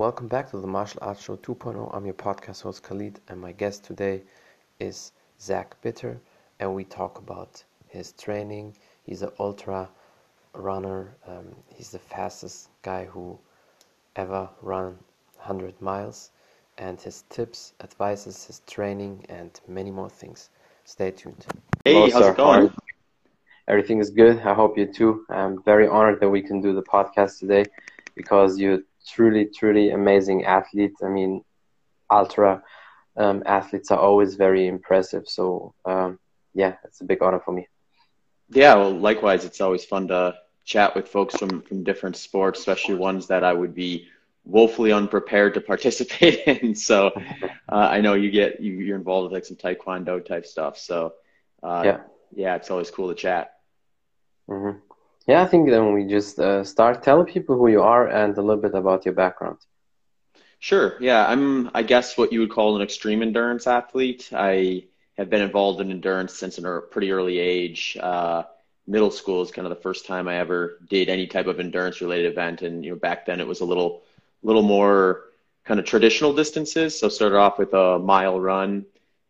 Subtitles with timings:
[0.00, 1.94] Welcome back to the Martial Arts Show 2.0.
[1.94, 4.22] I'm your podcast host Khalid, and my guest today
[4.78, 6.18] is Zach Bitter,
[6.58, 8.74] and we talk about his training.
[9.02, 9.90] He's an ultra
[10.54, 11.14] runner.
[11.26, 13.38] Um, he's the fastest guy who
[14.16, 14.96] ever run
[15.36, 16.30] 100 miles,
[16.78, 20.48] and his tips, advices, his training, and many more things.
[20.84, 21.44] Stay tuned.
[21.84, 22.30] Hey, Hello, how's sir.
[22.30, 22.72] it going?
[23.68, 24.40] Everything is good.
[24.40, 25.26] I hope you too.
[25.28, 27.66] I'm very honored that we can do the podcast today
[28.16, 30.92] because you truly, truly amazing athlete.
[31.02, 31.44] I mean,
[32.10, 32.62] ultra
[33.16, 35.28] um, athletes are always very impressive.
[35.28, 36.18] So, um,
[36.54, 37.68] yeah, it's a big honor for me.
[38.48, 42.96] Yeah, well, likewise, it's always fun to chat with folks from, from different sports, especially
[42.96, 44.08] ones that I would be
[44.44, 46.74] woefully unprepared to participate in.
[46.74, 47.08] So,
[47.68, 50.78] uh, I know you get you, you're involved with like some taekwondo type stuff.
[50.78, 51.14] So,
[51.62, 52.00] uh, yeah,
[52.34, 53.54] yeah, it's always cool to chat.
[54.48, 54.78] Mm-hmm.
[55.26, 57.02] Yeah, I think then we just uh, start.
[57.02, 59.58] Tell people who you are and a little bit about your background.
[60.58, 60.96] Sure.
[61.00, 61.70] Yeah, I'm.
[61.74, 64.28] I guess what you would call an extreme endurance athlete.
[64.32, 64.84] I
[65.16, 67.96] have been involved in endurance since a pretty early age.
[68.00, 68.44] Uh,
[68.86, 72.00] middle school is kind of the first time I ever did any type of endurance
[72.00, 74.02] related event, and you know back then it was a little,
[74.42, 75.24] little more
[75.64, 76.98] kind of traditional distances.
[76.98, 78.84] So started off with a mile run,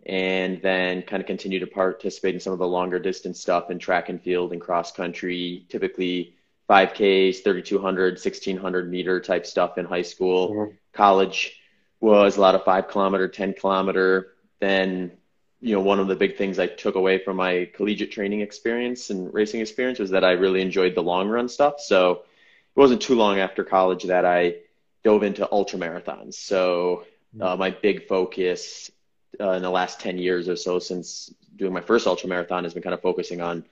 [0.06, 3.78] and then kind of continue to participate in some of the longer distance stuff in
[3.78, 6.34] track and field and cross country, typically
[6.68, 10.50] 5Ks, 3200, 1600 meter type stuff in high school.
[10.50, 10.74] Mm-hmm.
[10.92, 11.60] College
[12.00, 14.34] was a lot of five kilometer, 10 kilometer.
[14.60, 15.12] Then,
[15.60, 19.10] you know, one of the big things I took away from my collegiate training experience
[19.10, 21.80] and racing experience was that I really enjoyed the long run stuff.
[21.80, 24.56] So it wasn't too long after college that I
[25.02, 26.34] dove into ultra marathons.
[26.34, 27.42] So mm-hmm.
[27.42, 28.90] uh, my big focus
[29.38, 32.74] uh, in the last 10 years or so since doing my first ultra marathon has
[32.74, 33.64] been kind of focusing on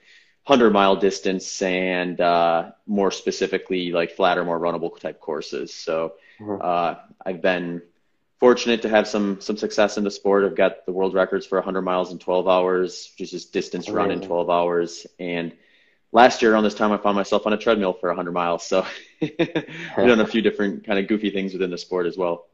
[0.45, 5.73] 100 mile distance and uh, more specifically like flatter, more runnable type courses.
[5.73, 6.61] So mm-hmm.
[6.61, 7.81] uh, I've been
[8.39, 10.45] fortunate to have some some success in the sport.
[10.45, 13.87] I've got the world records for 100 miles in 12 hours, which is just distance
[13.87, 13.95] mm-hmm.
[13.95, 15.05] run in 12 hours.
[15.19, 15.51] And
[16.11, 18.65] last year around this time, I found myself on a treadmill for 100 miles.
[18.65, 18.85] So
[19.21, 22.47] I've done a few different kind of goofy things within the sport as well.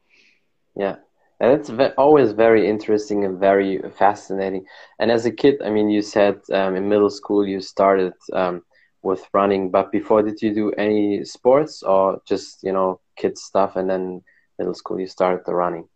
[0.76, 0.96] Yeah,
[1.40, 4.64] and it's always very interesting and very fascinating.
[4.98, 8.62] And as a kid, I mean, you said um, in middle school you started um,
[9.02, 13.76] with running, but before did you do any sports or just you know kid stuff?
[13.76, 14.22] And then
[14.58, 15.88] middle school you started the running.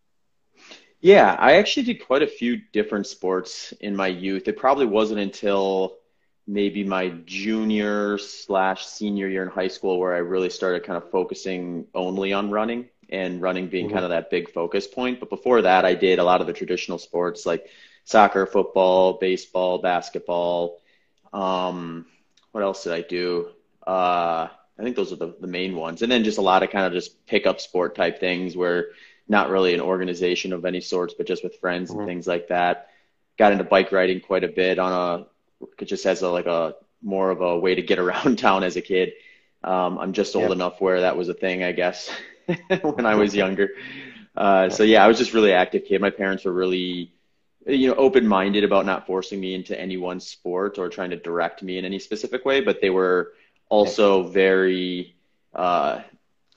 [0.99, 4.47] Yeah, I actually did quite a few different sports in my youth.
[4.47, 5.97] It probably wasn't until
[6.45, 11.09] maybe my junior slash senior year in high school where I really started kind of
[11.09, 13.93] focusing only on running and running being mm-hmm.
[13.93, 15.19] kind of that big focus point.
[15.19, 17.67] But before that, I did a lot of the traditional sports like
[18.05, 20.79] soccer, football, baseball, basketball.
[21.33, 22.05] Um,
[22.51, 23.49] what else did I do?
[23.85, 24.47] Uh,
[24.79, 26.01] I think those are the, the main ones.
[26.01, 28.87] And then just a lot of kind of just pickup sport type things where
[29.27, 31.99] not really an organization of any sorts, but just with friends mm-hmm.
[31.99, 32.89] and things like that.
[33.37, 35.27] Got into bike riding quite a bit on
[35.61, 38.75] a, just as a, like a more of a way to get around town as
[38.75, 39.13] a kid.
[39.63, 40.53] Um, I'm just old yep.
[40.53, 42.09] enough where that was a thing, I guess.
[42.81, 43.69] when I was younger.
[44.35, 46.01] Uh, so yeah, I was just really active kid.
[46.01, 47.13] My parents were really,
[47.67, 51.61] you know, open-minded about not forcing me into any one sport or trying to direct
[51.61, 53.33] me in any specific way, but they were
[53.69, 55.15] also very,
[55.53, 56.01] uh,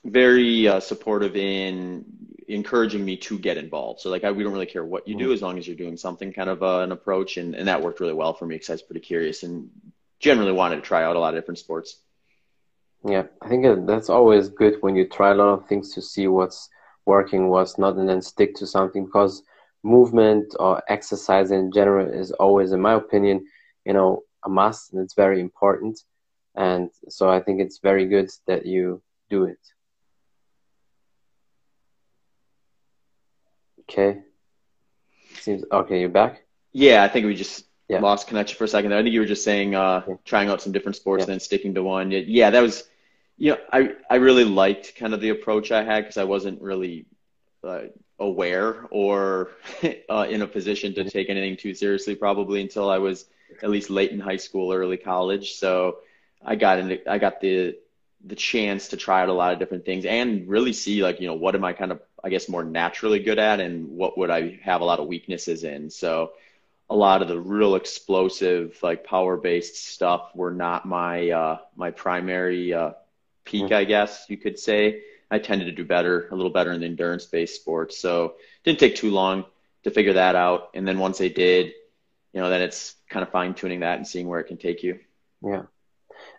[0.04, 2.04] very uh, supportive in
[2.46, 4.00] encouraging me to get involved.
[4.00, 5.34] So like, I, we don't really care what you do mm-hmm.
[5.34, 8.00] as long as you're doing something kind of uh, an approach, and, and that worked
[8.00, 9.70] really well for me because I was pretty curious and
[10.20, 11.96] generally wanted to try out a lot of different sports.
[13.06, 16.26] Yeah, I think that's always good when you try a lot of things to see
[16.26, 16.70] what's
[17.04, 19.42] working, what's not, and then stick to something because
[19.82, 23.44] movement or exercise in general is always, in my opinion,
[23.84, 26.00] you know, a must and it's very important.
[26.54, 29.58] And so I think it's very good that you do it.
[33.80, 34.22] Okay.
[35.40, 36.00] Seems okay.
[36.00, 36.44] You're back.
[36.72, 38.00] Yeah, I think we just yeah.
[38.00, 38.90] lost connection for a second.
[38.90, 38.98] There.
[38.98, 40.14] I think you were just saying uh, yeah.
[40.24, 41.24] trying out some different sports yeah.
[41.24, 42.10] and then sticking to one.
[42.10, 42.84] Yeah, that was
[43.36, 46.62] you know, I I really liked kind of the approach I had because I wasn't
[46.62, 47.06] really
[47.62, 47.84] uh,
[48.18, 49.50] aware or
[50.08, 53.26] uh, in a position to take anything too seriously probably until I was
[53.62, 55.54] at least late in high school, early college.
[55.54, 55.98] So
[56.44, 57.76] I got into I got the
[58.26, 61.26] the chance to try out a lot of different things and really see like you
[61.26, 64.30] know what am I kind of I guess more naturally good at and what would
[64.30, 65.90] I have a lot of weaknesses in.
[65.90, 66.32] So
[66.88, 71.90] a lot of the real explosive like power based stuff were not my uh, my
[71.90, 72.92] primary uh,
[73.44, 73.74] peak, mm-hmm.
[73.74, 75.02] I guess you could say.
[75.30, 77.98] I tended to do better, a little better in the endurance based sports.
[77.98, 79.44] So it didn't take too long
[79.82, 80.70] to figure that out.
[80.74, 81.72] And then once they did,
[82.32, 84.82] you know, then it's kind of fine tuning that and seeing where it can take
[84.82, 85.00] you.
[85.42, 85.62] Yeah.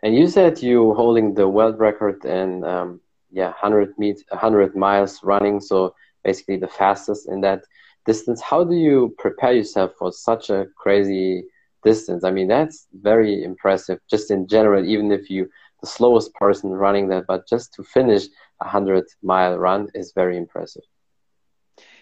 [0.03, 3.01] And you said you holding the world record and um,
[3.35, 5.93] yeah 100 meet 100 miles running so
[6.23, 7.63] basically the fastest in that
[8.05, 11.43] distance how do you prepare yourself for such a crazy
[11.83, 15.49] distance i mean that's very impressive just in general even if you
[15.81, 18.25] the slowest person running that but just to finish
[18.61, 20.83] a 100 mile run is very impressive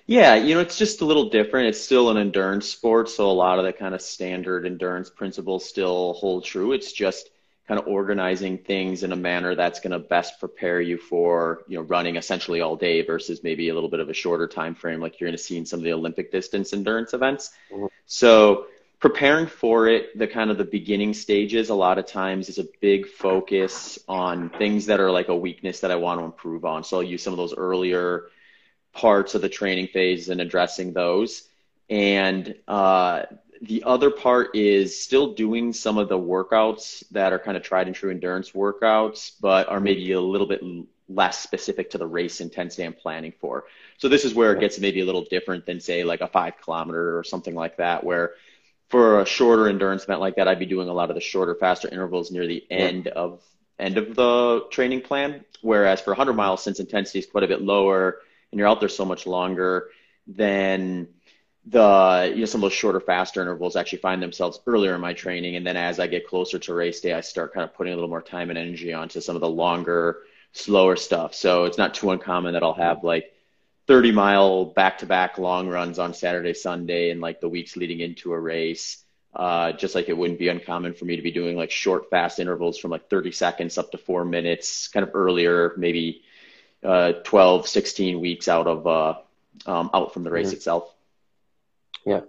[0.06, 1.68] yeah, you know, it's just a little different.
[1.68, 5.64] It's still an endurance sport, so a lot of the kind of standard endurance principles
[5.66, 6.74] still hold true.
[6.74, 7.30] It's just
[7.68, 11.78] kind of organizing things in a manner that's going to best prepare you for you
[11.78, 15.00] know running essentially all day versus maybe a little bit of a shorter time frame
[15.00, 17.86] like you're going to see in some of the olympic distance endurance events mm-hmm.
[18.06, 18.66] so
[19.04, 22.66] preparing for it the kind of the beginning stages a lot of times is a
[22.80, 26.86] big focus on things that are like a weakness that i want to improve on.
[26.86, 28.30] So i'll use some of those earlier
[28.94, 31.50] parts of the training phase and addressing those.
[31.90, 33.24] And uh,
[33.62, 37.88] the other part is still doing some of the workouts that are kind of tried
[37.88, 40.62] and true endurance workouts, but are maybe a little bit
[41.10, 43.66] less specific to the race intensity I'm planning for.
[43.98, 46.54] So this is where it gets maybe a little different than say like a five
[46.62, 48.36] kilometer or something like that, where
[48.90, 51.56] for a shorter endurance event like that, I'd be doing a lot of the shorter,
[51.56, 53.14] faster intervals near the end yeah.
[53.14, 53.42] of
[53.80, 55.44] end of the training plan.
[55.62, 58.20] Whereas for 100 miles, since intensity is quite a bit lower
[58.52, 59.90] and you're out there so much longer,
[60.28, 61.08] then
[61.66, 65.14] the you know some of those shorter faster intervals actually find themselves earlier in my
[65.14, 67.94] training and then as i get closer to race day i start kind of putting
[67.94, 71.78] a little more time and energy onto some of the longer slower stuff so it's
[71.78, 73.34] not too uncommon that i'll have like
[73.88, 78.00] 30 mile back to back long runs on saturday sunday and like the weeks leading
[78.00, 79.00] into a race
[79.36, 82.40] uh, just like it wouldn't be uncommon for me to be doing like short fast
[82.40, 86.22] intervals from like 30 seconds up to four minutes kind of earlier maybe
[86.84, 89.16] uh, 12 16 weeks out of uh,
[89.66, 90.58] um, out from the race mm-hmm.
[90.58, 90.94] itself
[92.06, 92.22] yeah,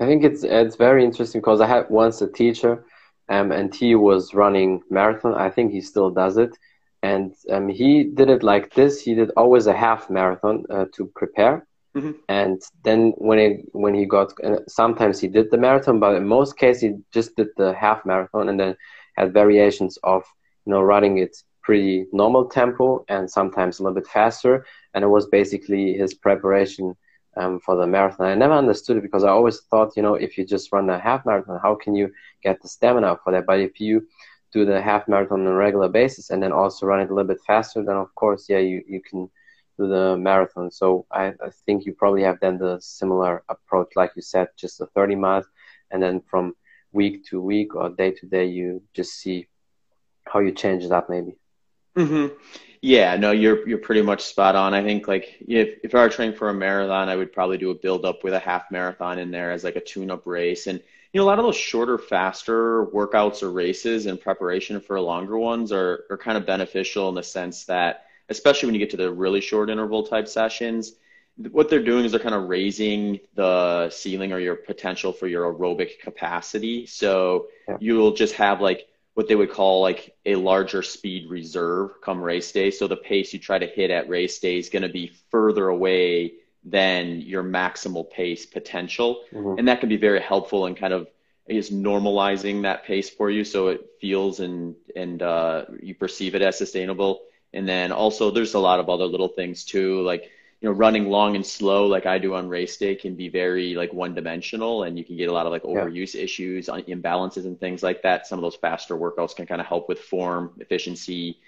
[0.00, 2.84] I think it's it's very interesting because I had once a teacher,
[3.28, 5.34] um, and he was running marathon.
[5.34, 6.56] I think he still does it,
[7.04, 9.02] and um, he did it like this.
[9.02, 12.12] He did always a half marathon uh, to prepare, mm-hmm.
[12.30, 16.26] and then when he when he got uh, sometimes he did the marathon, but in
[16.26, 18.74] most cases he just did the half marathon, and then
[19.18, 20.22] had variations of
[20.64, 24.64] you know running it pretty normal tempo and sometimes a little bit faster,
[24.94, 26.94] and it was basically his preparation
[27.36, 28.26] um, for the marathon.
[28.26, 30.98] I never understood it because I always thought, you know, if you just run a
[30.98, 32.10] half marathon, how can you
[32.42, 33.44] get the stamina for that?
[33.46, 34.06] But if you
[34.54, 37.26] do the half marathon on a regular basis and then also run it a little
[37.26, 39.28] bit faster, then of course, yeah, you, you can
[39.76, 40.70] do the marathon.
[40.70, 44.78] So I, I think you probably have then the similar approach, like you said, just
[44.78, 45.44] the 30 miles,
[45.90, 46.54] and then from
[46.92, 49.48] week to week or day to day, you just see
[50.24, 51.36] how you change up, maybe.
[51.96, 52.34] Mm-hmm.
[52.80, 54.74] Yeah, no, you're you're pretty much spot on.
[54.74, 57.70] I think like if if I were training for a marathon, I would probably do
[57.70, 60.66] a build up with a half marathon in there as like a tune up race.
[60.66, 60.82] And
[61.14, 65.38] you know, a lot of those shorter, faster workouts or races in preparation for longer
[65.38, 68.96] ones are are kind of beneficial in the sense that, especially when you get to
[68.96, 70.94] the really short interval type sessions,
[71.52, 75.54] what they're doing is they're kind of raising the ceiling or your potential for your
[75.54, 76.84] aerobic capacity.
[76.86, 77.76] So yeah.
[77.78, 82.50] you'll just have like what they would call like a larger speed reserve come race
[82.50, 82.72] day.
[82.72, 85.68] So the pace you try to hit at race day is going to be further
[85.68, 86.32] away
[86.64, 89.24] than your maximal pace potential.
[89.32, 89.58] Mm-hmm.
[89.58, 91.08] And that can be very helpful in kind of
[91.46, 96.42] is normalizing that pace for you so it feels and and uh, you perceive it
[96.42, 97.20] as sustainable.
[97.52, 101.10] And then also there's a lot of other little things too, like you know, running
[101.10, 104.84] long and slow like I do on race day can be very like one dimensional
[104.84, 106.22] and you can get a lot of like overuse yeah.
[106.22, 108.26] issues, imbalances and things like that.
[108.26, 111.38] Some of those faster workouts can kind of help with form, efficiency,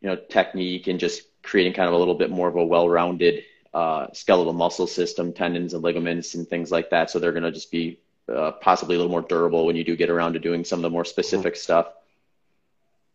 [0.00, 3.42] you know, technique and just creating kind of a little bit more of a well-rounded
[3.74, 7.10] uh, skeletal muscle system, tendons and ligaments and things like that.
[7.10, 8.00] So they're going to just be
[8.32, 10.82] uh, possibly a little more durable when you do get around to doing some of
[10.82, 11.60] the more specific mm-hmm.
[11.60, 11.86] stuff.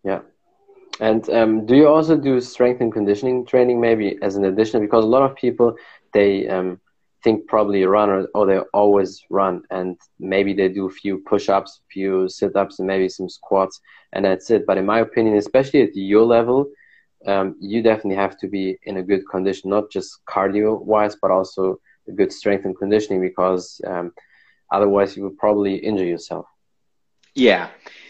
[0.03, 0.21] Yeah.
[0.99, 4.81] And um, do you also do strength and conditioning training maybe as an addition?
[4.81, 5.75] Because a lot of people
[6.13, 6.79] they um,
[7.23, 11.87] think probably runner or they always run and maybe they do a few push-ups, a
[11.91, 13.79] few sit-ups, and maybe some squats,
[14.13, 14.65] and that's it.
[14.65, 16.67] But in my opinion, especially at your level,
[17.25, 21.79] um, you definitely have to be in a good condition, not just cardio-wise, but also
[22.07, 24.13] a good strength and conditioning because um,
[24.71, 26.45] otherwise you would probably injure yourself.
[27.33, 27.69] Yeah.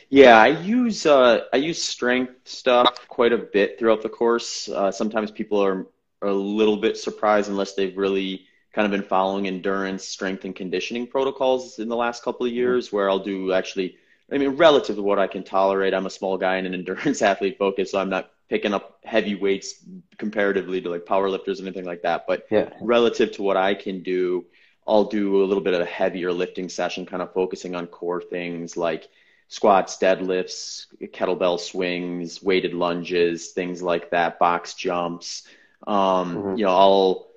[0.10, 4.70] Yeah, I use uh, I use strength stuff quite a bit throughout the course.
[4.70, 5.88] Uh, sometimes people are,
[6.22, 10.56] are a little bit surprised unless they've really kind of been following endurance, strength, and
[10.56, 12.94] conditioning protocols in the last couple of years.
[12.94, 13.98] Where I'll do actually,
[14.32, 15.94] I mean, relative to what I can tolerate.
[15.94, 19.36] I'm a small guy and an endurance athlete focus, so I'm not picking up heavy
[19.36, 19.84] weights
[20.18, 22.25] comparatively to like powerlifters or anything like that.
[22.27, 22.70] But yeah.
[22.82, 24.46] relative to what I can do,
[24.88, 28.22] I'll do a little bit of a heavier lifting session, kind of focusing on core
[28.22, 29.10] things like
[29.50, 35.44] squats, deadlifts, kettlebell swings, weighted lunges, things like that, box jumps.
[35.86, 36.58] Um, mm-hmm.
[36.58, 37.27] You know, I'll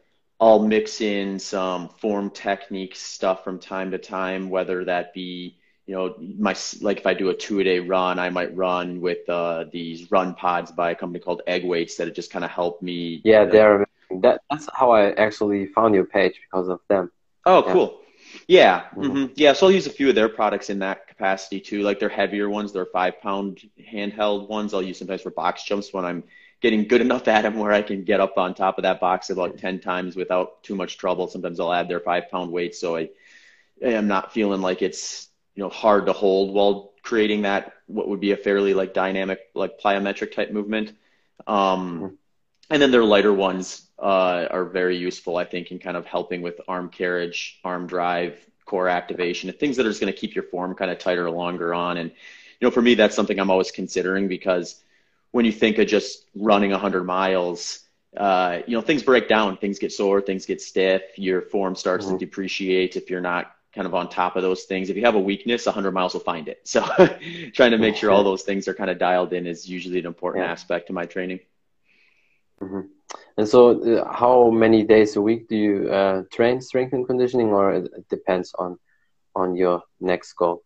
[0.40, 5.58] I'll mix in some form technique stuff from time to time, whether that be
[5.90, 9.00] you know my like if I do a two a day run, I might run
[9.00, 12.50] with uh, these run pods by a company called Egg Weights that just kind of
[12.52, 13.20] help me.
[13.24, 13.84] Yeah, they're
[14.20, 17.10] that, that's how I actually found your page because of them.
[17.44, 17.72] Oh, yeah.
[17.72, 18.00] cool.
[18.46, 19.02] Yeah, mm-hmm.
[19.02, 19.32] mm-hmm.
[19.34, 19.52] yeah.
[19.52, 21.82] So I'll use a few of their products in that capacity too.
[21.82, 24.72] Like their heavier ones, their five pound handheld ones.
[24.72, 26.22] I'll use sometimes for box jumps when I'm
[26.60, 29.30] getting good enough at them where I can get up on top of that box
[29.30, 31.26] about ten times without too much trouble.
[31.26, 33.08] Sometimes I'll add their five pound weight so I
[33.82, 35.29] am not feeling like it's
[35.60, 39.40] you know hard to hold while creating that what would be a fairly like dynamic
[39.52, 40.94] like plyometric type movement.
[41.46, 42.14] Um, mm-hmm.
[42.70, 46.40] and then their lighter ones uh, are very useful, I think, in kind of helping
[46.40, 50.34] with arm carriage, arm drive, core activation, and things that are just going to keep
[50.34, 51.98] your form kind of tighter longer on.
[51.98, 54.80] And you know, for me, that's something I'm always considering because
[55.30, 57.80] when you think of just running 100 miles,
[58.16, 62.06] uh, you know, things break down, things get sore, things get stiff, your form starts
[62.06, 62.16] mm-hmm.
[62.16, 64.90] to depreciate if you're not kind of on top of those things.
[64.90, 66.60] If you have a weakness, 100 miles will find it.
[66.64, 66.82] So
[67.54, 70.06] trying to make sure all those things are kind of dialed in is usually an
[70.06, 70.52] important yeah.
[70.52, 71.40] aspect to my training.
[72.60, 72.80] Mm-hmm.
[73.36, 77.48] And so, uh, how many days a week do you uh, train strength and conditioning,
[77.48, 78.78] or it depends on
[79.34, 80.62] on your next goal?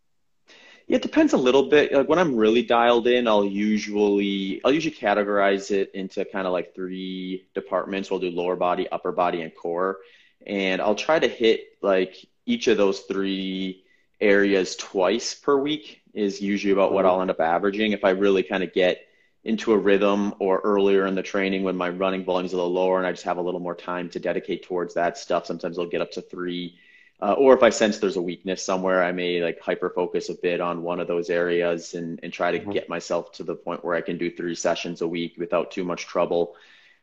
[0.89, 1.93] Yeah, it depends a little bit.
[1.93, 6.53] Like when I'm really dialed in, I'll usually I'll usually categorize it into kind of
[6.53, 8.11] like three departments.
[8.11, 9.99] We'll do lower body, upper body, and core,
[10.47, 13.85] and I'll try to hit like each of those three
[14.21, 16.01] areas twice per week.
[16.15, 17.15] Is usually about what mm-hmm.
[17.15, 19.05] I'll end up averaging if I really kind of get
[19.45, 22.73] into a rhythm or earlier in the training when my running volume is a little
[22.73, 25.47] lower and I just have a little more time to dedicate towards that stuff.
[25.47, 26.79] Sometimes I'll get up to three.
[27.21, 30.35] Uh, or if I sense there's a weakness somewhere, I may like hyper focus a
[30.35, 32.71] bit on one of those areas and, and try to mm-hmm.
[32.71, 35.85] get myself to the point where I can do three sessions a week without too
[35.85, 36.57] much trouble.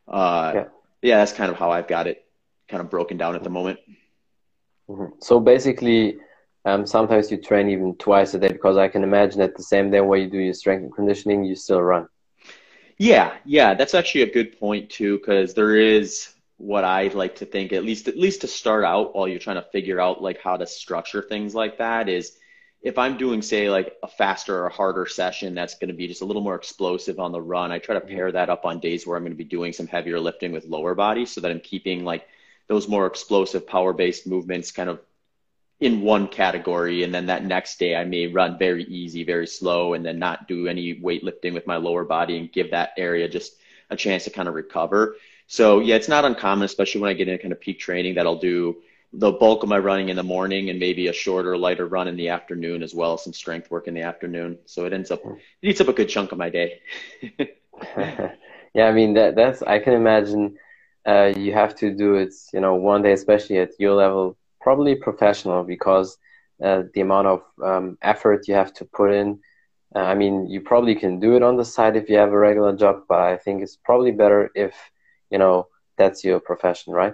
[0.08, 0.66] Uh, yeah.
[1.02, 2.26] yeah, that's kind of how I've got it
[2.68, 3.80] kind of broken down at the moment.
[4.92, 5.16] Mm-hmm.
[5.20, 6.18] So basically,
[6.66, 9.90] um, sometimes you train even twice a day because I can imagine that the same
[9.90, 12.08] day where you do your strength and conditioning, you still run.
[12.98, 17.46] Yeah, yeah, that's actually a good point too, because there is what I like to
[17.46, 20.40] think, at least at least to start out while you're trying to figure out like
[20.42, 22.38] how to structure things like that is
[22.84, 26.22] if I'm doing say like a faster or harder session that's going to be just
[26.22, 29.08] a little more explosive on the run, I try to pair that up on days
[29.08, 31.60] where I'm going to be doing some heavier lifting with lower body so that I'm
[31.62, 32.28] keeping like
[32.68, 35.00] those more explosive power based movements kind of
[35.80, 39.94] in one category and then that next day I may run very easy, very slow
[39.96, 43.56] and then not do any weightlifting with my lower body and give that area just
[43.90, 45.16] a chance to kind of recover.
[45.48, 48.28] So yeah, it's not uncommon, especially when I get into kind of peak training that
[48.28, 48.78] I'll do
[49.14, 52.16] the bulk of my running in the morning and maybe a shorter, lighter run in
[52.16, 54.60] the afternoon as well, some strength work in the afternoon.
[54.66, 56.80] So it ends up it eats up a good chunk of my day.
[57.98, 60.58] yeah, I mean that that's I can imagine
[61.08, 64.96] uh, you have to do it, you know, one day, especially at your level, probably
[64.96, 66.18] professional because
[66.64, 69.40] uh, the amount of um, effort you have to put in.
[69.96, 72.38] Uh, I mean, you probably can do it on the side if you have a
[72.38, 74.74] regular job, but I think it's probably better if
[75.30, 75.68] you know
[75.98, 77.14] that's your profession, right?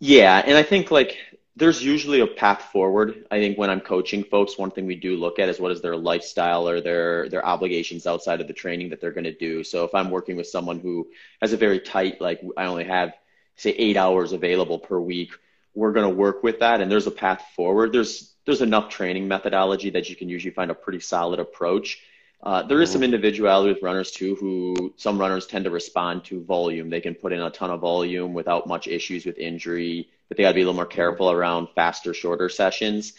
[0.00, 1.16] Yeah, and I think like
[1.56, 3.26] there's usually a path forward.
[3.30, 5.80] I think when I'm coaching folks, one thing we do look at is what is
[5.80, 9.62] their lifestyle or their their obligations outside of the training that they're going to do.
[9.62, 11.08] So if I'm working with someone who
[11.40, 13.14] has a very tight, like I only have
[13.56, 15.30] say eight hours available per week,
[15.74, 19.26] we're going to work with that and there's a path forward there's there's enough training
[19.26, 22.00] methodology that you can usually find a pretty solid approach
[22.44, 23.06] uh, there is some mm-hmm.
[23.06, 27.32] individuality with runners too who some runners tend to respond to volume they can put
[27.32, 30.60] in a ton of volume without much issues with injury but they got to be
[30.60, 33.14] a little more careful around faster shorter sessions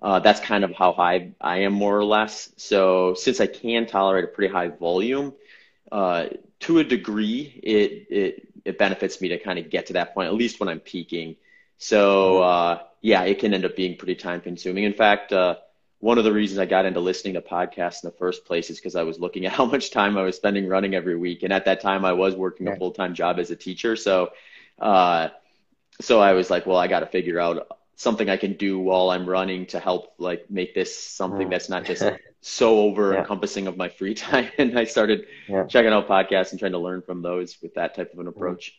[0.00, 3.86] uh, that's kind of how high i am more or less so since i can
[3.86, 5.32] tolerate a pretty high volume
[5.92, 6.26] uh,
[6.58, 10.28] to a degree it, it it benefits me to kind of get to that point
[10.28, 11.36] at least when i'm peaking
[11.82, 12.80] so mm-hmm.
[12.80, 14.84] uh, yeah, it can end up being pretty time consuming.
[14.84, 15.56] In fact, uh,
[16.02, 18.76] one of the reasons I got into listening to podcasts in the first place is
[18.76, 21.52] because I was looking at how much time I was spending running every week, and
[21.52, 23.94] at that time I was working a full time job as a teacher.
[23.94, 24.30] So,
[24.80, 25.28] uh,
[26.00, 29.10] so I was like, well, I got to figure out something I can do while
[29.10, 31.50] I'm running to help like make this something mm.
[31.50, 32.02] that's not just
[32.40, 33.70] so over encompassing yeah.
[33.70, 34.50] of my free time.
[34.58, 35.66] And I started yeah.
[35.66, 38.30] checking out podcasts and trying to learn from those with that type of an mm.
[38.30, 38.76] approach.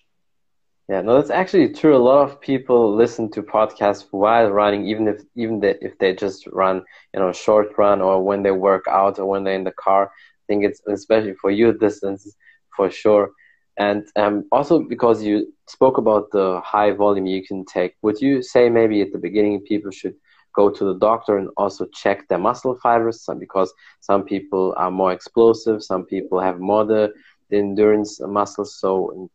[0.90, 1.96] Yeah, no, that's actually true.
[1.96, 6.14] A lot of people listen to podcasts while running, even if even the, if they
[6.14, 9.64] just run, you know, short run or when they work out or when they're in
[9.64, 10.06] the car.
[10.08, 12.36] I think it's especially for your distance
[12.76, 13.32] for sure.
[13.78, 18.42] And um, also because you spoke about the high volume you can take, would you
[18.44, 20.16] say maybe at the beginning people should
[20.54, 25.14] go to the doctor and also check their muscle fibers because some people are more
[25.14, 27.12] explosive, some people have more the,
[27.50, 28.78] the endurance muscles.
[28.80, 29.30] So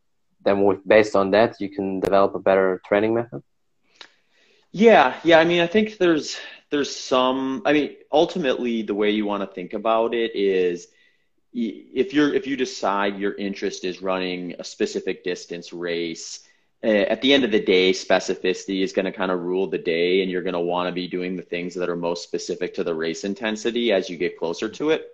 [0.49, 3.43] then, with, based on that, you can develop a better training method.
[4.73, 5.38] Yeah, yeah.
[5.38, 6.38] I mean, I think there's
[6.71, 7.62] there's some.
[7.64, 10.88] I mean, ultimately, the way you want to think about it is
[11.52, 16.40] if you're if you decide your interest is running a specific distance race
[16.85, 19.78] uh, at the end of the day, specificity is going to kind of rule the
[19.78, 22.75] day, and you're going to want to be doing the things that are most specific
[22.75, 25.09] to the race intensity as you get closer to it.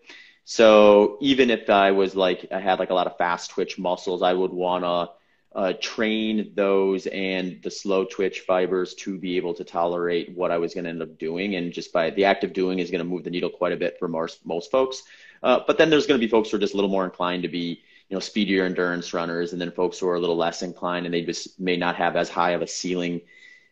[0.44, 4.22] So even if I was like, I had like a lot of fast twitch muscles,
[4.22, 5.14] I would want to
[5.54, 10.58] uh, train those and the slow twitch fibers to be able to tolerate what I
[10.58, 11.54] was going to end up doing.
[11.54, 13.76] And just by the act of doing is going to move the needle quite a
[13.76, 15.04] bit for most, most folks.
[15.42, 17.42] Uh, but then there's going to be folks who are just a little more inclined
[17.42, 20.62] to be you know speedier endurance runners, and then folks who are a little less
[20.62, 23.20] inclined and they just may not have as high of a ceiling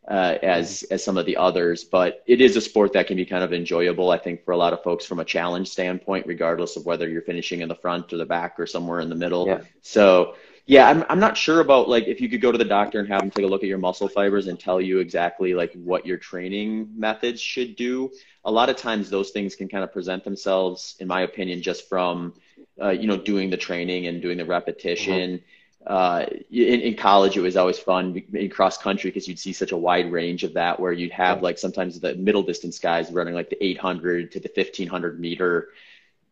[0.08, 1.84] uh, as as some of the others.
[1.84, 4.56] But it is a sport that can be kind of enjoyable, I think, for a
[4.56, 8.12] lot of folks from a challenge standpoint, regardless of whether you're finishing in the front
[8.12, 9.46] or the back or somewhere in the middle.
[9.46, 9.60] Yeah.
[9.82, 10.34] So
[10.66, 13.08] yeah, I'm I'm not sure about like if you could go to the doctor and
[13.08, 16.06] have them take a look at your muscle fibers and tell you exactly like what
[16.06, 18.10] your training methods should do.
[18.44, 21.88] A lot of times those things can kind of present themselves, in my opinion, just
[21.88, 22.34] from
[22.80, 25.38] uh, you know, doing the training and doing the repetition.
[25.38, 25.44] Mm-hmm.
[25.84, 29.72] Uh, in, in, college, it was always fun in cross country because you'd see such
[29.72, 33.34] a wide range of that where you'd have like sometimes the middle distance guys running
[33.34, 35.70] like the 800 to the 1500 meter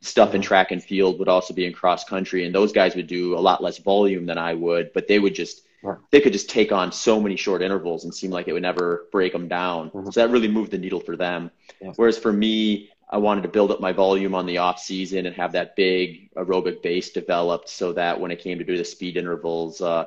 [0.01, 2.45] stuff in track and field would also be in cross country.
[2.45, 5.35] And those guys would do a lot less volume than I would, but they would
[5.35, 5.63] just,
[6.11, 9.07] they could just take on so many short intervals and seem like it would never
[9.13, 9.91] break them down.
[9.91, 10.11] Mm-hmm.
[10.11, 11.51] So that really moved the needle for them.
[11.81, 11.93] Yeah.
[11.97, 15.35] Whereas for me, I wanted to build up my volume on the off season and
[15.35, 19.17] have that big aerobic base developed so that when it came to do the speed
[19.17, 20.07] intervals, uh,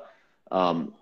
[0.51, 0.93] um,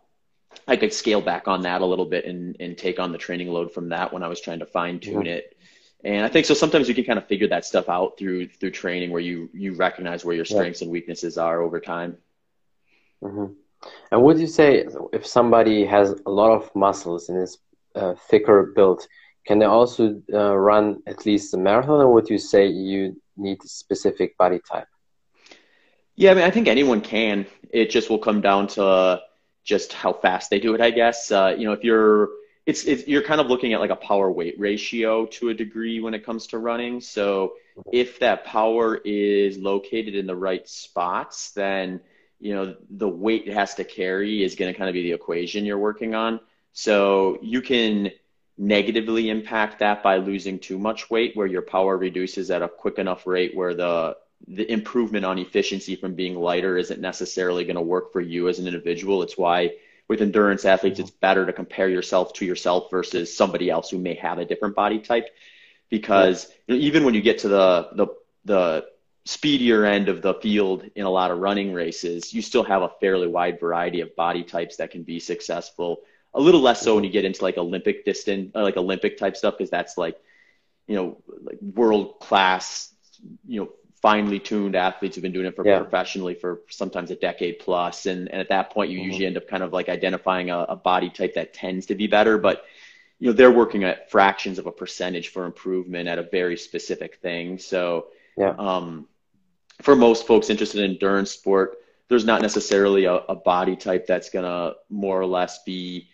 [0.68, 3.50] I could scale back on that a little bit and, and take on the training
[3.50, 5.34] load from that when I was trying to fine tune yeah.
[5.34, 5.58] it.
[6.04, 8.72] And I think so sometimes you can kind of figure that stuff out through through
[8.72, 10.86] training where you you recognize where your strengths yeah.
[10.86, 12.18] and weaknesses are over time.
[13.24, 13.54] Mm-hmm.
[14.12, 17.58] And would you say if somebody has a lot of muscles and is
[17.96, 19.08] uh, thicker built,
[19.46, 23.64] can they also uh, run at least a marathon, or would you say you need
[23.64, 24.88] a specific body type?
[26.16, 27.48] Yeah, I mean, I think anyone can.
[27.72, 29.22] It just will come down to
[29.64, 31.32] just how fast they do it, I guess.
[31.32, 32.30] Uh, you know, if you're,
[32.66, 36.00] it's, it's, you're kind of looking at like a power weight ratio to a degree
[36.00, 37.02] when it comes to running.
[37.02, 37.54] So
[37.92, 42.02] if that power is located in the right spots, then,
[42.40, 45.14] you know, the weight it has to carry is going to kind of be the
[45.14, 46.40] equation you're working on.
[46.74, 48.12] So you can,
[48.62, 53.00] negatively impact that by losing too much weight where your power reduces at a quick
[53.00, 54.16] enough rate where the
[54.48, 58.60] the improvement on efficiency from being lighter isn't necessarily going to work for you as
[58.60, 59.72] an individual it's why
[60.12, 64.14] with endurance athletes it's better to compare yourself to yourself versus somebody else who may
[64.16, 65.30] have a different body type
[65.90, 68.08] because you know, even when you get to the the
[68.44, 68.86] the
[69.24, 72.92] speedier end of the field in a lot of running races you still have a
[73.00, 76.02] fairly wide variety of body types that can be successful.
[76.34, 79.38] A little less so when you get into like Olympic distance, uh, like Olympic type
[79.38, 80.18] stuff, because that's like,
[80.88, 82.94] you know, like world class,
[83.46, 83.70] you know,
[84.02, 85.78] finely tuned athletes who've been doing it for yeah.
[85.78, 88.08] professionally for sometimes a decade plus.
[88.08, 89.08] And, and at that point, you mm-hmm.
[89.08, 92.08] usually end up kind of like identifying a, a body type that tends to be
[92.08, 92.66] better, but
[93.20, 97.18] you know, they're working at fractions of a percentage for improvement at a very specific
[97.18, 97.60] thing.
[97.60, 98.56] So, yeah.
[98.58, 99.08] um,
[99.84, 104.32] for most folks interested in endurance sport, there's not necessarily a, a body type that's
[104.32, 106.10] going to more or less be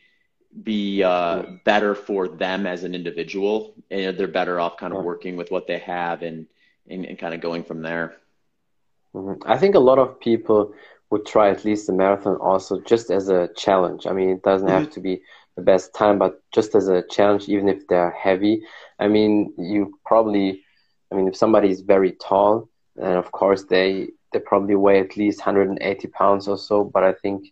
[0.64, 5.38] be uh, better for them as an individual, and they're better off kind of working
[5.38, 6.48] with what they have and
[6.90, 8.16] and, and kind of going from there.
[9.14, 9.50] Mm-hmm.
[9.50, 10.74] I think a lot of people
[11.10, 14.06] would try at least the marathon also just as a challenge.
[14.06, 14.92] I mean, it doesn't have mm-hmm.
[14.92, 15.22] to be
[15.56, 18.64] the best time, but just as a challenge, even if they're heavy.
[19.00, 20.64] I mean, you probably,
[21.12, 25.16] I mean, if somebody is very tall, and of course they they probably weigh at
[25.16, 26.84] least 180 pounds or so.
[26.84, 27.48] But I think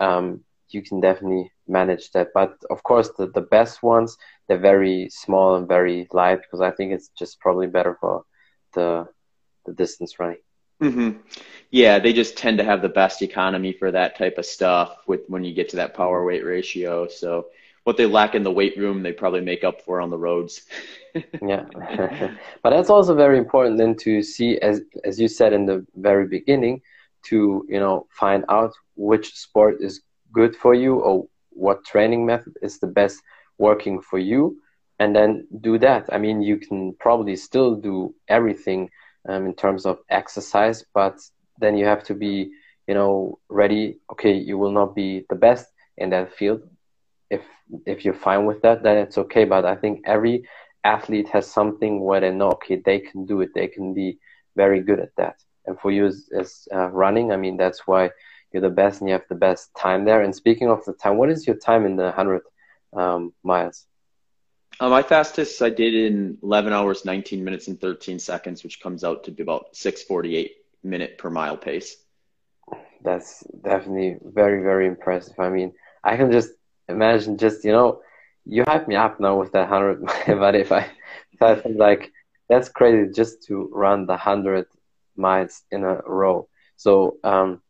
[0.00, 2.28] um, you can definitely manage that.
[2.34, 6.70] But of course, the, the best ones, they're very small and very light because I
[6.70, 8.24] think it's just probably better for
[8.72, 9.08] the,
[9.66, 10.38] the distance running.
[10.82, 11.18] Mm-hmm.
[11.70, 15.20] Yeah, they just tend to have the best economy for that type of stuff with
[15.28, 17.06] when you get to that power weight ratio.
[17.06, 17.46] So
[17.84, 20.62] what they lack in the weight room, they probably make up for on the roads.
[21.14, 21.64] yeah,
[22.62, 26.26] but that's also very important then to see, as as you said in the very
[26.26, 26.82] beginning,
[27.26, 32.54] to you know find out which sport is good for you or what training method
[32.62, 33.20] is the best
[33.58, 34.56] working for you
[35.02, 38.80] and then do that i mean you can probably still do everything
[39.28, 41.16] um, in terms of exercise but
[41.58, 42.50] then you have to be
[42.88, 46.62] you know ready okay you will not be the best in that field
[47.32, 47.42] if
[47.86, 49.44] if you're fine with that, then it's okay.
[49.44, 50.44] But I think every
[50.84, 53.50] athlete has something where they know, okay, they can do it.
[53.54, 54.18] They can be
[54.54, 55.36] very good at that.
[55.66, 58.10] And for you as, uh, running, I mean, that's why
[58.52, 60.22] you're the best and you have the best time there.
[60.22, 62.42] And speaking of the time, what is your time in the 100
[62.92, 63.86] um, miles?
[64.80, 69.04] Uh, my fastest I did in 11 hours, 19 minutes, and 13 seconds, which comes
[69.04, 71.96] out to be about 648 minute per mile pace.
[73.02, 75.38] That's definitely very, very impressive.
[75.38, 76.50] I mean, I can just
[76.88, 78.00] imagine just, you know,
[78.44, 80.90] you hype me up now with that 100, but if I,
[81.32, 82.12] if I think like,
[82.48, 84.66] that's crazy just to run the 100
[85.16, 86.48] miles in a row.
[86.76, 87.62] So, um,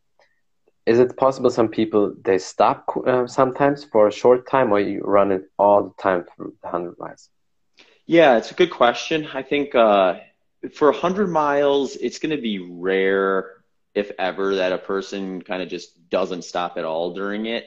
[0.85, 5.01] is it possible some people they stop uh, sometimes for a short time or you
[5.01, 7.29] run it all the time the 100 miles?
[8.05, 9.27] Yeah it's a good question.
[9.33, 10.19] I think uh,
[10.73, 13.51] for 100 miles it's going to be rare
[13.95, 17.65] if ever that a person kind of just doesn't stop at all during it.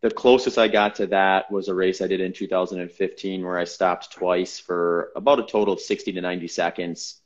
[0.00, 3.64] The closest i got to that was a race i did in 2015 where i
[3.64, 7.20] stopped twice for about a total of 60 to 90 seconds.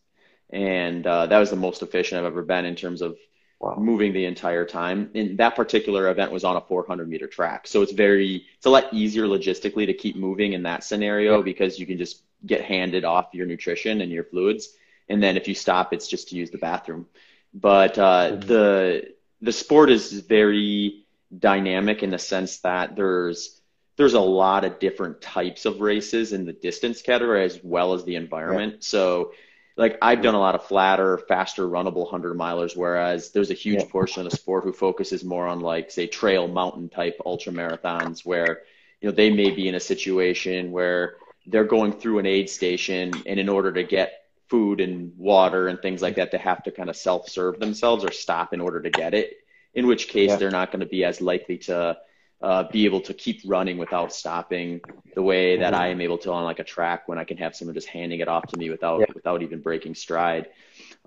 [0.50, 3.16] And uh, that was the most efficient i've ever been in terms of
[3.60, 3.76] wow.
[3.78, 5.10] moving the entire time.
[5.14, 7.66] And that particular event was on a 400 meter track.
[7.66, 11.42] So it's very, it's a lot easier logistically to keep moving in that scenario yeah.
[11.42, 14.70] because you can just get handed off your nutrition and your fluids.
[15.08, 17.06] And then if you stop, it's just to use the bathroom.
[17.54, 18.40] But uh, mm-hmm.
[18.46, 21.04] the the sport is very
[21.36, 23.60] dynamic in the sense that there's
[23.96, 28.04] there's a lot of different types of races in the distance category as well as
[28.04, 28.84] the environment.
[28.84, 29.32] So
[29.78, 33.80] like I've done a lot of flatter, faster, runnable hundred milers, whereas there's a huge
[33.80, 33.88] yeah.
[33.88, 38.26] portion of the sport who focuses more on like say trail mountain type ultra marathons
[38.26, 38.62] where
[39.00, 41.14] you know they may be in a situation where
[41.46, 45.80] they're going through an aid station and in order to get food and water and
[45.80, 48.90] things like that they have to kind of self-serve themselves or stop in order to
[48.90, 49.34] get it
[49.74, 50.36] in which case yeah.
[50.36, 51.96] they're not going to be as likely to
[52.40, 54.80] uh, be able to keep running without stopping
[55.14, 55.74] the way that.
[55.74, 58.20] I am able to on like a track when I can have someone just handing
[58.20, 59.06] it off to me without yeah.
[59.14, 60.48] without even breaking stride.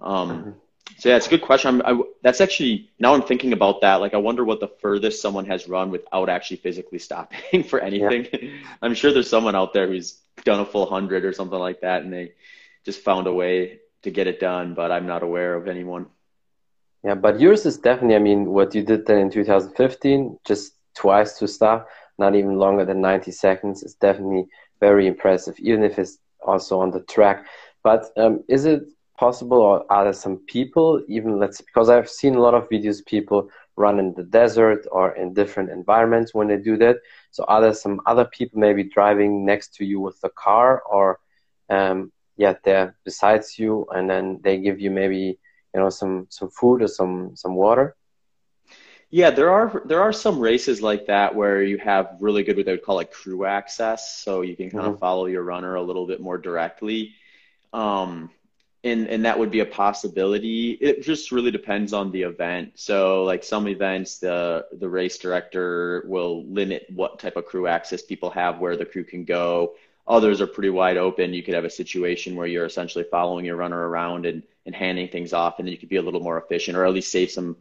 [0.01, 0.49] Um, mm-hmm.
[0.97, 1.81] So yeah, it's a good question.
[1.85, 3.95] I, that's actually now I'm thinking about that.
[3.95, 8.27] Like I wonder what the furthest someone has run without actually physically stopping for anything.
[8.31, 8.49] Yeah.
[8.81, 12.03] I'm sure there's someone out there who's done a full hundred or something like that,
[12.03, 12.33] and they
[12.83, 14.73] just found a way to get it done.
[14.73, 16.07] But I'm not aware of anyone.
[17.05, 18.15] Yeah, but yours is definitely.
[18.15, 21.87] I mean, what you did then in 2015, just twice to stop,
[22.19, 24.45] not even longer than 90 seconds, is definitely
[24.79, 27.47] very impressive, even if it's also on the track.
[27.83, 28.83] But um, is it
[29.17, 33.03] possible, or are there some people, even let's because I've seen a lot of videos,
[33.05, 36.97] people run in the desert or in different environments when they do that.
[37.31, 41.19] So are there some other people maybe driving next to you with the car, or
[41.69, 45.39] um, yeah, they're besides you, and then they give you maybe
[45.73, 47.95] you know some some food or some some water?
[49.13, 52.65] Yeah, there are there are some races like that where you have really good what
[52.65, 54.93] they would call like crew access, so you can kind mm-hmm.
[54.93, 57.13] of follow your runner a little bit more directly.
[57.73, 58.29] Um,
[58.85, 60.71] and and that would be a possibility.
[60.71, 62.71] It just really depends on the event.
[62.75, 68.01] So like some events, the the race director will limit what type of crew access
[68.01, 69.73] people have, where the crew can go.
[70.07, 71.33] Others are pretty wide open.
[71.33, 75.09] You could have a situation where you're essentially following your runner around and and handing
[75.09, 77.29] things off, and then you could be a little more efficient, or at least save
[77.29, 77.57] some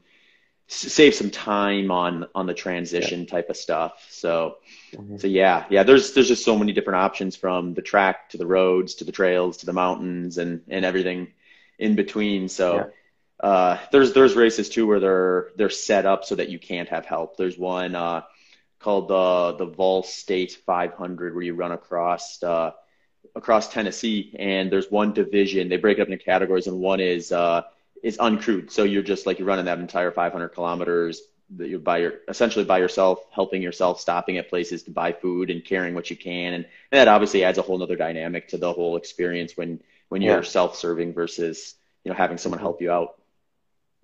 [0.73, 3.27] save some time on on the transition yeah.
[3.27, 4.07] type of stuff.
[4.09, 4.59] So
[4.93, 5.17] mm-hmm.
[5.17, 8.47] so yeah, yeah, there's there's just so many different options from the track to the
[8.47, 11.33] roads to the trails to the mountains and and everything
[11.79, 12.49] in between.
[12.49, 12.91] So
[13.43, 13.49] yeah.
[13.49, 17.05] uh, there's there's races too where they're they're set up so that you can't have
[17.05, 17.37] help.
[17.37, 18.23] There's one uh,
[18.79, 22.71] called the the Vol State 500 where you run across uh,
[23.35, 25.69] across Tennessee and there's one division.
[25.69, 27.63] They break it up into categories and one is uh,
[28.03, 28.71] is uncrewed.
[28.71, 31.23] So you're just like you're running that entire 500 kilometers
[31.57, 35.51] that you're by your essentially by yourself, helping yourself, stopping at places to buy food
[35.51, 38.57] and carrying what you can, and, and that obviously adds a whole other dynamic to
[38.57, 40.43] the whole experience when when you're yeah.
[40.43, 43.21] self-serving versus you know having someone help you out.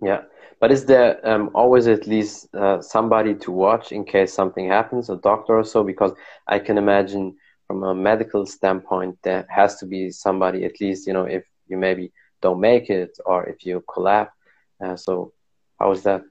[0.03, 0.23] Yeah,
[0.61, 5.09] but is there um, always at least uh, somebody to watch in case something happens,
[5.09, 5.85] a doctor or so?
[5.85, 6.13] Because
[6.47, 11.13] I can imagine from a medical standpoint, there has to be somebody at least, you
[11.13, 14.33] know, if you maybe don't make it or if you collapse.
[14.81, 15.33] Uh, so
[15.79, 16.23] how was that?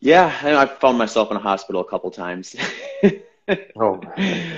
[0.00, 2.54] Yeah, I found myself in a hospital a couple times.
[3.76, 4.00] oh,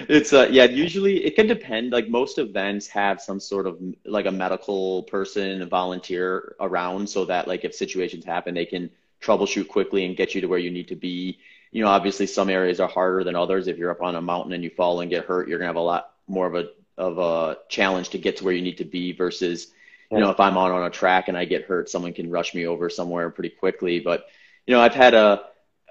[0.09, 0.64] it's uh, yeah.
[0.64, 1.92] Usually, it can depend.
[1.92, 7.24] Like most events have some sort of like a medical person, a volunteer around, so
[7.27, 8.90] that like if situations happen, they can
[9.22, 11.38] troubleshoot quickly and get you to where you need to be.
[11.70, 13.68] You know, obviously, some areas are harder than others.
[13.68, 15.77] If you're up on a mountain and you fall and get hurt, you're gonna have
[15.77, 18.85] a lot more of a of a challenge to get to where you need to
[18.85, 19.68] be versus
[20.11, 22.55] you know, if I'm on on a track and I get hurt, someone can rush
[22.55, 24.01] me over somewhere pretty quickly.
[24.01, 24.27] But
[24.66, 25.44] you know, I've had a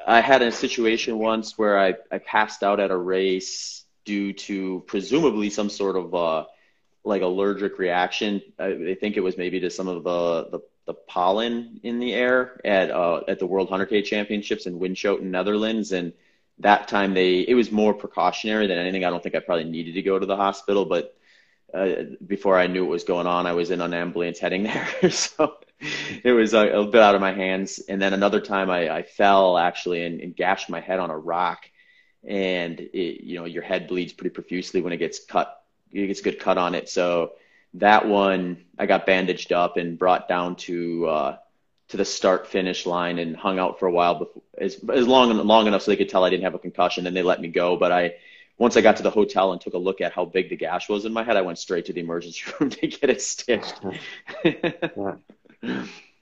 [0.05, 4.83] I had a situation once where I I passed out at a race due to
[4.87, 6.45] presumably some sort of uh,
[7.03, 8.41] like allergic reaction.
[8.57, 12.13] I, I, think it was maybe to some of the, the, the pollen in the
[12.13, 16.13] air at uh, at the World 100K Championships in Winschoten, Netherlands, and
[16.59, 19.03] that time they it was more precautionary than anything.
[19.03, 21.16] I don't think I probably needed to go to the hospital, but
[21.73, 24.63] uh, before I knew what was going on, I was in an ambulance heading
[25.01, 25.11] there.
[25.11, 25.57] so
[26.23, 27.79] it was a, a, bit out of my hands.
[27.79, 31.17] And then another time I, I fell actually and, and, gashed my head on a
[31.17, 31.69] rock.
[32.27, 35.61] And it, you know, your head bleeds pretty profusely when it gets cut.
[35.91, 36.89] It gets a good cut on it.
[36.89, 37.33] So
[37.75, 41.37] that one I got bandaged up and brought down to uh,
[41.89, 45.35] to the start finish line and hung out for a while before, as as long
[45.45, 47.47] long enough so they could tell I didn't have a concussion and they let me
[47.47, 47.77] go.
[47.77, 48.15] But I
[48.57, 50.89] once I got to the hotel and took a look at how big the gash
[50.89, 53.79] was in my head, I went straight to the emergency room to get it stitched.
[54.43, 55.15] yeah.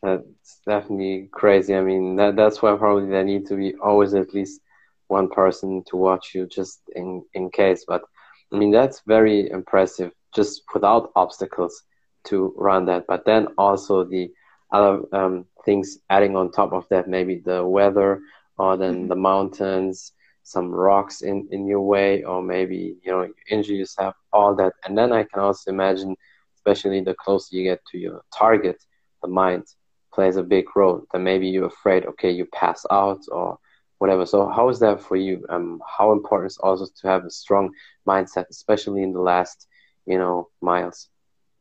[0.01, 1.73] That's definitely crazy.
[1.75, 4.61] I mean, that, that's why probably there need to be always at least
[5.07, 7.85] one person to watch you just in, in case.
[7.87, 8.03] But
[8.51, 11.83] I mean, that's very impressive just without obstacles
[12.25, 13.05] to run that.
[13.07, 14.31] But then also the
[14.71, 18.21] other um, things adding on top of that, maybe the weather
[18.57, 19.07] or then mm-hmm.
[19.07, 20.11] the mountains,
[20.45, 24.73] some rocks in, in your way, or maybe, you know, injure yourself, all that.
[24.85, 26.15] And then I can also imagine,
[26.55, 28.77] especially the closer you get to your target,
[29.23, 29.65] the mind
[30.13, 31.03] plays a big role.
[31.11, 33.57] Then maybe you're afraid, okay, you pass out or
[33.97, 34.27] whatever.
[34.27, 35.43] So how is that for you?
[35.49, 37.71] Um, how important is also to have a strong
[38.07, 39.67] mindset, especially in the last,
[40.05, 41.09] you know, miles?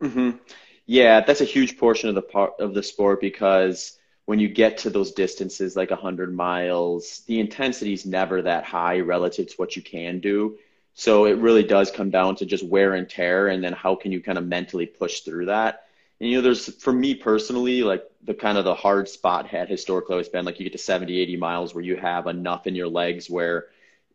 [0.02, 0.36] Mm-hmm.
[0.84, 4.78] Yeah, that's a huge portion of the part of the sport because when you get
[4.78, 9.76] to those distances like 100 miles, the intensity is never that high relative to what
[9.76, 10.58] you can do.
[10.94, 14.12] So it really does come down to just wear and tear, and then how can
[14.12, 15.86] you kind of mentally push through that.
[16.20, 19.68] And you know, there's for me personally, like the kind of the hard spot had
[19.68, 22.74] historically always been like you get to 70, 80 miles where you have enough in
[22.74, 23.66] your legs where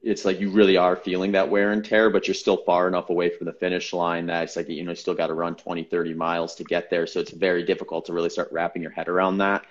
[0.02, 3.10] it's like you really are feeling that wear and tear, but you're still far enough
[3.10, 5.56] away from the finish line that it's like, you know, you still got to run
[5.56, 7.06] 20, 30 miles to get there.
[7.06, 9.66] So it's very difficult to really start wrapping your head around that.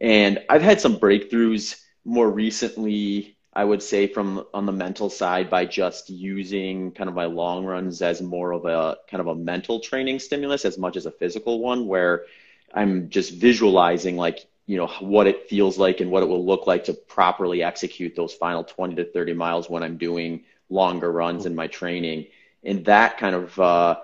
[0.00, 5.50] And I've had some breakthroughs more recently I would say from on the mental side
[5.50, 9.34] by just using kind of my long runs as more of a kind of a
[9.34, 12.26] mental training stimulus as much as a physical one where
[12.72, 16.68] I'm just visualizing like you know what it feels like and what it will look
[16.68, 21.44] like to properly execute those final 20 to 30 miles when I'm doing longer runs
[21.44, 22.26] in my training.
[22.62, 23.96] And that kind of uh,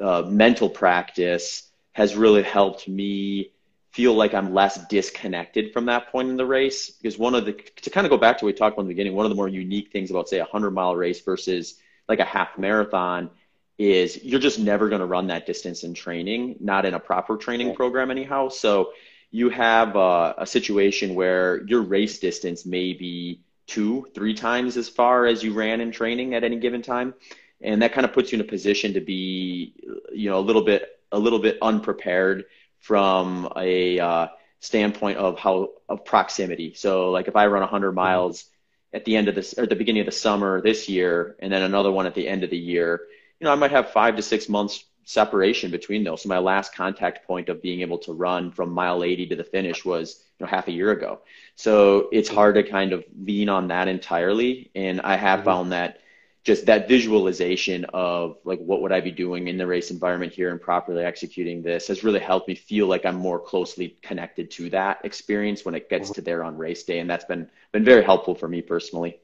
[0.00, 3.52] uh, mental practice has really helped me
[3.90, 6.90] feel like I'm less disconnected from that point in the race.
[6.90, 8.88] Because one of the, to kind of go back to what we talked about in
[8.88, 11.76] the beginning, one of the more unique things about, say, a 100 mile race versus
[12.08, 13.30] like a half marathon
[13.78, 17.36] is you're just never going to run that distance in training, not in a proper
[17.36, 18.48] training program, anyhow.
[18.48, 18.92] So
[19.30, 24.88] you have a, a situation where your race distance may be two, three times as
[24.88, 27.14] far as you ran in training at any given time.
[27.62, 29.74] And that kind of puts you in a position to be,
[30.12, 32.44] you know, a little bit, a little bit unprepared
[32.80, 34.26] from a uh,
[34.60, 36.74] standpoint of how of proximity.
[36.74, 38.44] So like if I run 100 miles
[38.92, 41.52] at the end of this or at the beginning of the summer this year, and
[41.52, 43.02] then another one at the end of the year,
[43.38, 46.22] you know, I might have five to six months separation between those.
[46.22, 49.44] So my last contact point of being able to run from mile 80 to the
[49.44, 51.20] finish was you know half a year ago.
[51.56, 55.48] So it's hard to kind of lean on that entirely, and I have mm-hmm.
[55.48, 56.00] found that
[56.42, 60.50] just that visualization of like what would I be doing in the race environment here
[60.50, 64.70] and properly executing this has really helped me feel like I'm more closely connected to
[64.70, 66.14] that experience when it gets mm-hmm.
[66.14, 69.20] to there on race day, and that's been been very helpful for me personally.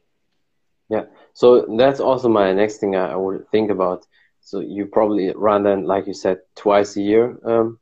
[0.89, 4.07] Yeah, so that's also my next thing I would think about.
[4.41, 7.81] So you probably run then, like you said, twice a year, um,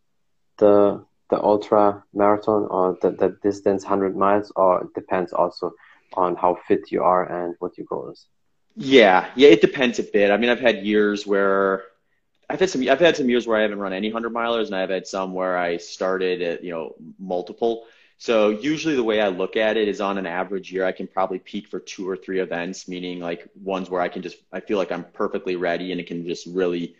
[0.58, 5.72] the the ultra marathon or the, the distance, hundred miles, or it depends also
[6.14, 8.26] on how fit you are and what your goal is.
[8.76, 10.30] Yeah, yeah, it depends a bit.
[10.30, 11.84] I mean, I've had years where
[12.50, 14.76] I've had some I've had some years where I haven't run any hundred milers, and
[14.76, 17.86] I've had some where I started at you know multiple.
[18.18, 21.08] So usually the way I look at it is on an average year, I can
[21.08, 24.60] probably peak for two or three events, meaning like ones where I can just I
[24.60, 26.96] feel like I'm perfectly ready and it can just really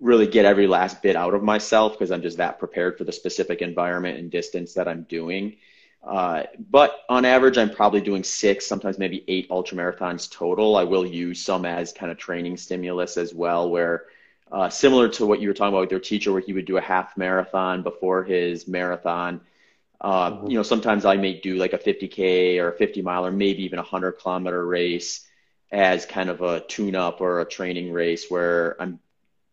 [0.00, 3.12] really get every last bit out of myself because I'm just that prepared for the
[3.12, 5.56] specific environment and distance that I'm doing.
[6.02, 10.76] Uh, but on average, I'm probably doing six, sometimes maybe eight ultra marathons total.
[10.76, 14.06] I will use some as kind of training stimulus as well, where
[14.50, 16.78] uh, similar to what you were talking about with your teacher, where he would do
[16.78, 19.40] a half marathon before his marathon.
[20.00, 20.46] Uh, mm-hmm.
[20.48, 23.64] You know, sometimes I may do like a 50k or a 50 mile or maybe
[23.64, 25.26] even a 100 kilometer race
[25.70, 28.98] as kind of a tune up or a training race where I'm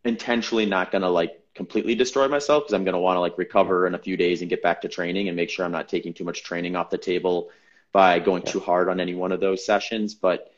[0.04, 3.38] intentionally not going to like completely destroy myself because I'm going to want to like
[3.38, 5.90] recover in a few days and get back to training and make sure I'm not
[5.90, 7.50] taking too much training off the table
[7.92, 10.14] by going too hard on any one of those sessions.
[10.14, 10.52] But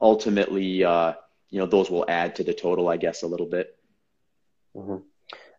[0.00, 1.12] ultimately, uh,
[1.50, 3.76] you know, those will add to the total, I guess, a little bit.
[4.74, 4.96] Mm-hmm.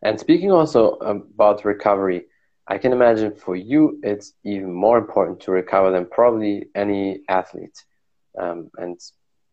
[0.02, 2.26] And speaking also about recovery,
[2.68, 7.78] I can imagine for you it's even more important to recover than probably any athlete,
[8.38, 9.00] um, and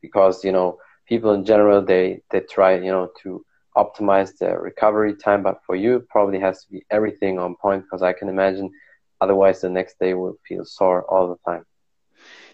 [0.02, 3.44] because you know people in general they they try you know to
[3.76, 7.82] optimize the recovery time, but for you it probably has to be everything on point
[7.84, 8.70] because I can imagine
[9.20, 11.64] otherwise the next day will feel sore all the time.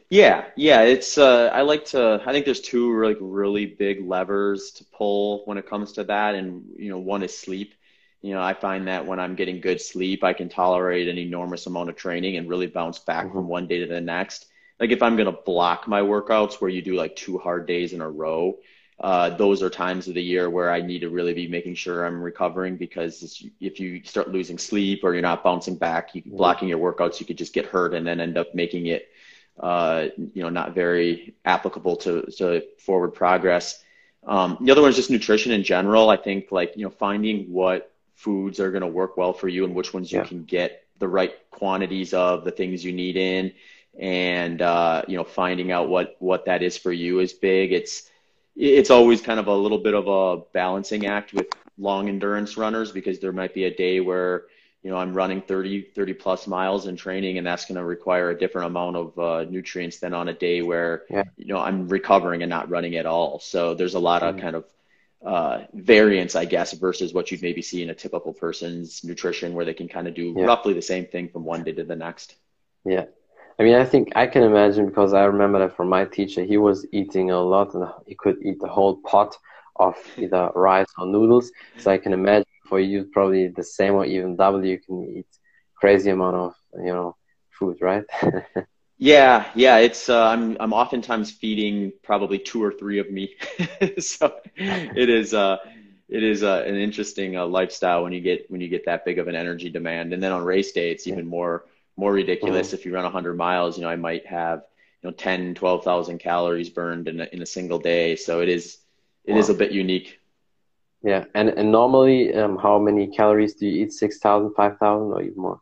[0.08, 4.72] Yeah, yeah, it's uh I like to I think there's two like really big levers
[4.72, 7.74] to pull when it comes to that and you know one is sleep.
[8.22, 11.66] You know, I find that when I'm getting good sleep, I can tolerate an enormous
[11.66, 13.34] amount of training and really bounce back mm-hmm.
[13.34, 14.46] from one day to the next.
[14.78, 17.92] Like if I'm going to block my workouts where you do like two hard days
[17.92, 18.58] in a row,
[19.00, 22.04] uh, those are times of the year where I need to really be making sure
[22.04, 26.36] I'm recovering because if you start losing sleep or you're not bouncing back, you mm-hmm.
[26.36, 29.08] blocking your workouts, you could just get hurt and then end up making it
[29.58, 33.82] uh, you know, not very applicable to, to forward progress.
[34.26, 36.10] Um, the other one is just nutrition in general.
[36.10, 39.64] I think like, you know, finding what foods are going to work well for you
[39.64, 40.26] and which ones you yeah.
[40.26, 43.52] can get the right quantities of the things you need in
[43.98, 47.72] and, uh, you know, finding out what, what that is for you is big.
[47.72, 48.09] It's,
[48.60, 51.46] it's always kind of a little bit of a balancing act with
[51.78, 54.44] long endurance runners because there might be a day where,
[54.82, 58.30] you know, I'm running 30, 30 plus miles in training, and that's going to require
[58.30, 61.24] a different amount of uh, nutrients than on a day where, yeah.
[61.38, 63.40] you know, I'm recovering and not running at all.
[63.40, 64.64] So there's a lot of mm kind of
[65.24, 69.64] uh, variance, I guess, versus what you'd maybe see in a typical person's nutrition, where
[69.64, 70.44] they can kind of do yeah.
[70.44, 72.36] roughly the same thing from one day to the next.
[72.84, 73.06] Yeah.
[73.60, 76.56] I mean, I think I can imagine because I remember that from my teacher, he
[76.56, 79.36] was eating a lot and he could eat the whole pot
[79.76, 81.52] of either rice or noodles.
[81.76, 85.26] So I can imagine for you probably the same or even double you can eat
[85.76, 87.16] crazy amount of you know
[87.58, 88.04] food right?
[88.98, 93.34] Yeah yeah it's uh, i'm i'm oftentimes feeding probably two or three of me.
[93.98, 95.58] So it is uh
[96.08, 99.18] it is uh, an interesting uh, lifestyle when you get when you get that big
[99.18, 100.12] of an energy demand.
[100.12, 101.64] And then on race day it's even more
[102.00, 102.76] more ridiculous mm-hmm.
[102.76, 104.62] if you run 100 miles you know i might have
[105.02, 108.78] you know 10 12,000 calories burned in a, in a single day so it is
[109.24, 109.38] it wow.
[109.38, 110.20] is a bit unique
[111.02, 113.92] yeah, and and normally, um, how many calories do you eat?
[113.92, 115.60] Six thousand, five thousand, or even more?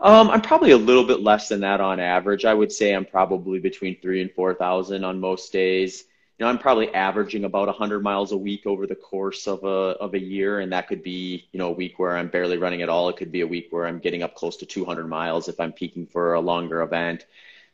[0.00, 2.44] Um, I'm probably a little bit less than that on average.
[2.44, 6.04] I would say I'm probably between three and four thousand on most days.
[6.38, 9.96] You know, I'm probably averaging about 100 miles a week over the course of a
[10.00, 12.82] of a year, and that could be you know a week where I'm barely running
[12.82, 13.08] at all.
[13.08, 15.72] It could be a week where I'm getting up close to 200 miles if I'm
[15.72, 17.24] peaking for a longer event.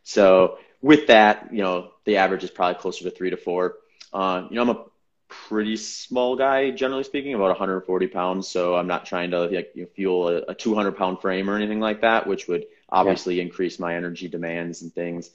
[0.02, 3.76] So with that, you know, the average is probably closer to three to four.
[4.12, 4.84] Uh, you know, I'm a
[5.28, 8.48] pretty small guy, generally speaking, about 140 pounds.
[8.48, 11.56] So I'm not trying to like, you know, fuel a, a 200 pound frame or
[11.56, 13.42] anything like that, which would obviously yeah.
[13.42, 15.30] increase my energy demands and things.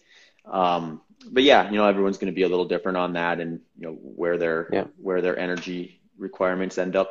[0.46, 1.02] Um,
[1.32, 3.88] but yeah, you know, everyone's going to be a little different on that, and you
[3.88, 4.86] know where their yeah.
[4.98, 7.10] where their energy requirements end up.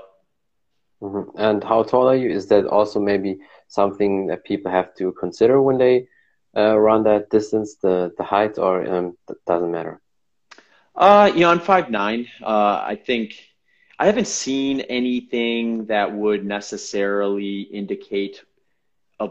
[1.02, 1.38] Mm-hmm.
[1.38, 2.30] And how tall are you?
[2.30, 3.38] Is that also maybe
[3.68, 6.08] something that people have to consider when they
[6.56, 10.00] uh, run that distance, the the height, or um, doesn't matter?
[10.94, 12.28] Uh, you know, I'm five nine.
[12.42, 13.34] Uh, I think
[13.98, 18.42] I haven't seen anything that would necessarily indicate
[19.18, 19.30] a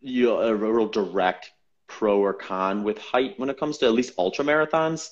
[0.00, 1.52] you know, a real direct
[1.88, 5.10] pro or con with height when it comes to at least ultra marathons.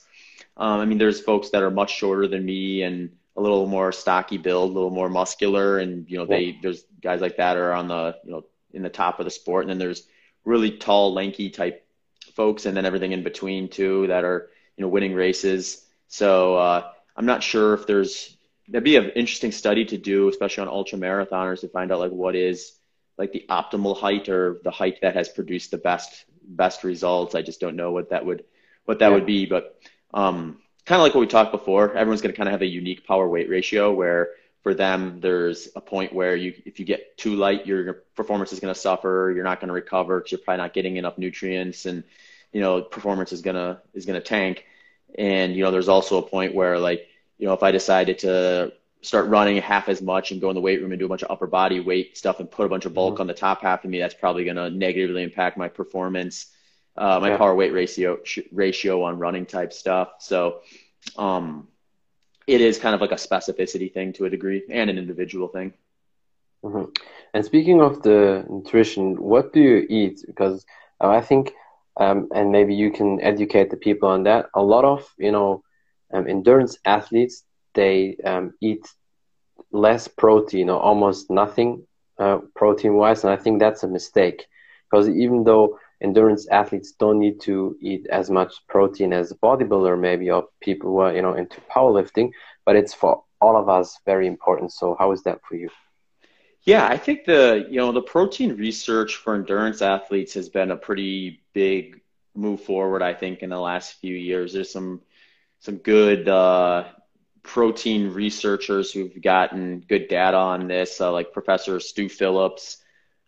[0.56, 3.92] Um, I mean, there's folks that are much shorter than me and a little more
[3.92, 7.72] stocky build, a little more muscular, and you know, they there's guys like that are
[7.72, 10.06] on the you know in the top of the sport, and then there's
[10.44, 11.86] really tall, lanky type
[12.34, 15.84] folks, and then everything in between too that are you know, winning races.
[16.08, 18.36] So uh, I'm not sure if there's
[18.68, 22.10] that'd be an interesting study to do, especially on ultra marathoners, to find out like
[22.10, 22.72] what is
[23.18, 27.34] like the optimal height or the height that has produced the best best results.
[27.34, 28.44] I just don't know what that would
[28.84, 29.14] what that yeah.
[29.14, 29.80] would be, but
[30.14, 32.66] um, kind of like what we talked before, everyone's going to kind of have a
[32.66, 34.30] unique power weight ratio where
[34.62, 38.58] for them there's a point where you if you get too light your performance is
[38.58, 41.86] going to suffer you're not going to recover because you're probably not getting enough nutrients
[41.86, 42.02] and
[42.52, 44.64] you know performance is gonna is gonna tank.
[45.18, 47.06] And you know, there's also a point where like
[47.38, 48.72] you know, if I decided to
[49.06, 51.22] start running half as much and go in the weight room and do a bunch
[51.22, 53.22] of upper body weight stuff and put a bunch of bulk mm-hmm.
[53.22, 56.46] on the top half of me, that's probably going to negatively impact my performance,
[56.96, 57.36] uh, my yeah.
[57.36, 60.14] power weight ratio sh- ratio on running type stuff.
[60.18, 60.60] So,
[61.16, 61.68] um,
[62.46, 65.72] it is kind of like a specificity thing to a degree and an individual thing.
[66.64, 66.90] Mm-hmm.
[67.34, 70.24] And speaking of the nutrition, what do you eat?
[70.26, 70.64] Because
[71.00, 71.52] uh, I think
[71.98, 74.46] um, and maybe you can educate the people on that.
[74.54, 75.62] A lot of you know
[76.12, 77.42] um, endurance athletes
[77.76, 78.84] they um, eat
[79.72, 81.86] less protein or almost nothing
[82.18, 84.46] uh, protein wise, and I think that's a mistake.
[84.90, 89.98] Because even though endurance athletes don't need to eat as much protein as a bodybuilder
[89.98, 92.30] maybe or people who are you know into powerlifting
[92.66, 94.72] but it's for all of us very important.
[94.72, 95.70] So how is that for you?
[96.64, 100.76] Yeah i think the you know the protein research for endurance athletes has been a
[100.76, 102.00] pretty big
[102.34, 104.52] move forward i think in the last few years.
[104.52, 105.00] There's some
[105.60, 106.84] some good uh,
[107.46, 112.78] protein researchers who've gotten good data on this uh, like professor stu phillips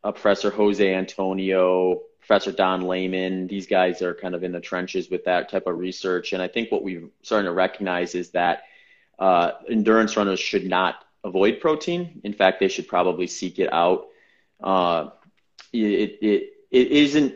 [0.05, 3.47] uh, professor jose antonio Professor Don Layman.
[3.47, 6.35] These guys are kind of in the trenches with that type of research.
[6.35, 8.65] And I think what we're starting to recognize is that
[9.19, 12.21] uh, endurance runners should not avoid protein.
[12.25, 14.09] In fact, they should probably seek it out.
[14.63, 15.09] Uh,
[15.73, 17.33] it, it, it isn't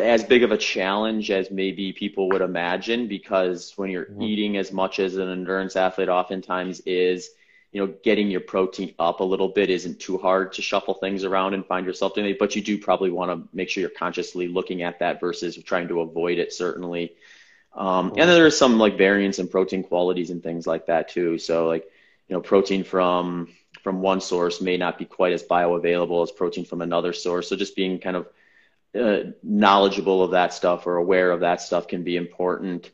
[0.00, 4.22] as big of a challenge as maybe people would imagine because when you're mm-hmm.
[4.22, 7.30] eating as much as an endurance athlete oftentimes is,
[7.72, 11.24] you know, getting your protein up a little bit isn't too hard to shuffle things
[11.24, 12.38] around and find yourself doing it.
[12.38, 15.88] But you do probably want to make sure you're consciously looking at that versus trying
[15.88, 17.12] to avoid it, certainly.
[17.74, 21.38] Um, and then there's some like variance in protein qualities and things like that too.
[21.38, 21.84] So like,
[22.28, 23.48] you know, protein from
[23.82, 27.48] from one source may not be quite as bioavailable as protein from another source.
[27.48, 28.26] So just being kind of
[28.94, 32.90] uh, knowledgeable of that stuff or aware of that stuff can be important.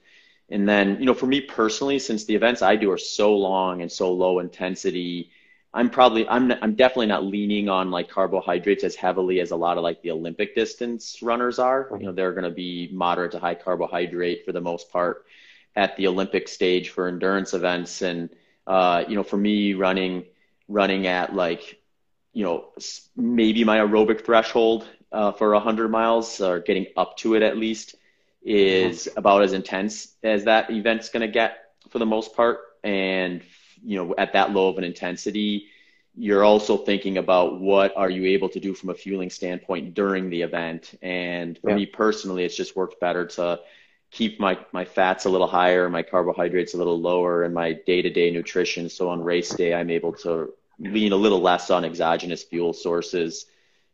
[0.48, 3.82] And then, you know, for me personally, since the events I do are so long
[3.82, 5.30] and so low intensity,
[5.72, 9.76] I'm probably I'm I'm definitely not leaning on like carbohydrates as heavily as a lot
[9.76, 11.88] of like the Olympic distance runners are.
[11.92, 15.26] You know, they're going to be moderate to high carbohydrate for the most part
[15.76, 18.02] at the Olympic stage for endurance events.
[18.02, 18.30] And
[18.66, 20.24] uh, you know, for me, running
[20.68, 21.80] running at like
[22.32, 22.70] you know
[23.16, 27.96] maybe my aerobic threshold uh, for 100 miles or getting up to it at least
[28.42, 29.18] is mm-hmm.
[29.18, 32.60] about as intense as that event's going to get for the most part.
[32.82, 33.42] And,
[33.82, 35.66] you know, at that low of an intensity,
[36.16, 40.30] you're also thinking about what are you able to do from a fueling standpoint during
[40.30, 40.94] the event.
[41.02, 41.76] And for yeah.
[41.76, 43.60] me personally, it's just worked better to
[44.10, 48.02] keep my, my fats a little higher, my carbohydrates a little lower, and my day
[48.02, 48.88] to day nutrition.
[48.88, 53.46] So on race day, I'm able to lean a little less on exogenous fuel sources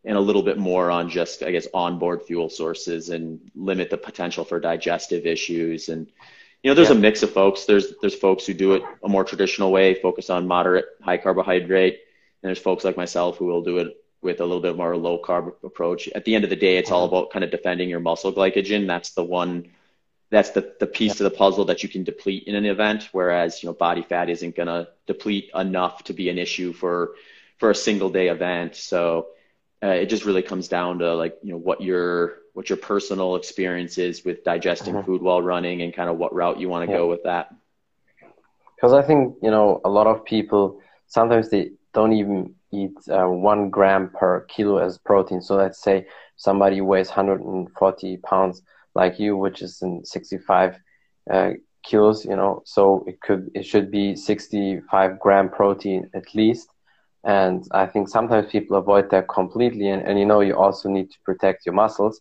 [0.07, 3.99] and a little bit more on just, I guess, onboard fuel sources and limit the
[3.99, 5.89] potential for digestive issues.
[5.89, 6.07] And,
[6.63, 6.95] you know, there's yeah.
[6.95, 7.65] a mix of folks.
[7.65, 11.95] There's, there's folks who do it a more traditional way, focus on moderate, high carbohydrate.
[11.95, 15.21] And there's folks like myself who will do it with a little bit more low
[15.21, 16.09] carb approach.
[16.09, 17.17] At the end of the day, it's all mm-hmm.
[17.17, 18.87] about kind of defending your muscle glycogen.
[18.87, 19.71] That's the one,
[20.31, 21.27] that's the, the piece yeah.
[21.27, 23.09] of the puzzle that you can deplete in an event.
[23.11, 27.15] Whereas, you know, body fat isn't going to deplete enough to be an issue for,
[27.59, 28.77] for a single day event.
[28.77, 29.31] So,
[29.83, 33.37] uh, it just really comes down to like you know what your what your personal
[33.37, 35.05] experience is with digesting mm-hmm.
[35.05, 36.99] food while running and kind of what route you want to yeah.
[36.99, 37.55] go with that
[38.75, 43.27] because i think you know a lot of people sometimes they don't even eat uh,
[43.27, 46.07] one gram per kilo as protein so let's say
[46.37, 48.63] somebody weighs 140 pounds
[48.95, 50.79] like you which is in 65
[51.31, 51.51] uh,
[51.83, 56.69] kilos you know so it could it should be 65 gram protein at least
[57.27, 59.89] and I think sometimes people avoid that completely.
[59.89, 62.21] And, and you know, you also need to protect your muscles.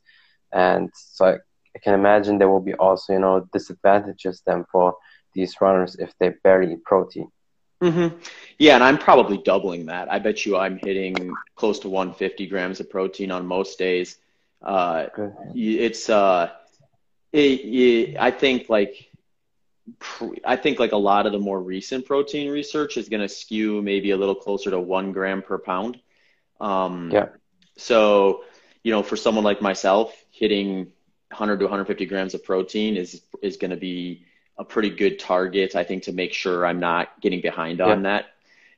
[0.51, 1.34] And so I,
[1.76, 4.95] I can imagine there will be also, you know, disadvantages then for
[5.36, 7.30] these runners if they barely eat protein.
[7.84, 8.18] Mm-hmm.
[8.58, 10.12] Yeah, and I'm probably doubling that.
[10.12, 11.16] I bet you I'm hitting
[11.56, 14.18] close to 150 grams of protein on most days.
[14.64, 15.08] Uh,
[15.53, 16.49] it's uh,
[17.32, 19.12] it, it, I think like
[20.43, 23.81] I think like a lot of the more recent protein research is going to skew
[23.81, 25.99] maybe a little closer to one gram per pound.
[26.59, 27.27] Um, yeah.
[27.77, 28.43] So,
[28.83, 30.91] you know, for someone like myself, hitting
[31.29, 34.25] 100 to 150 grams of protein is is going to be
[34.57, 35.75] a pretty good target.
[35.75, 38.09] I think to make sure I'm not getting behind on yeah.
[38.09, 38.25] that.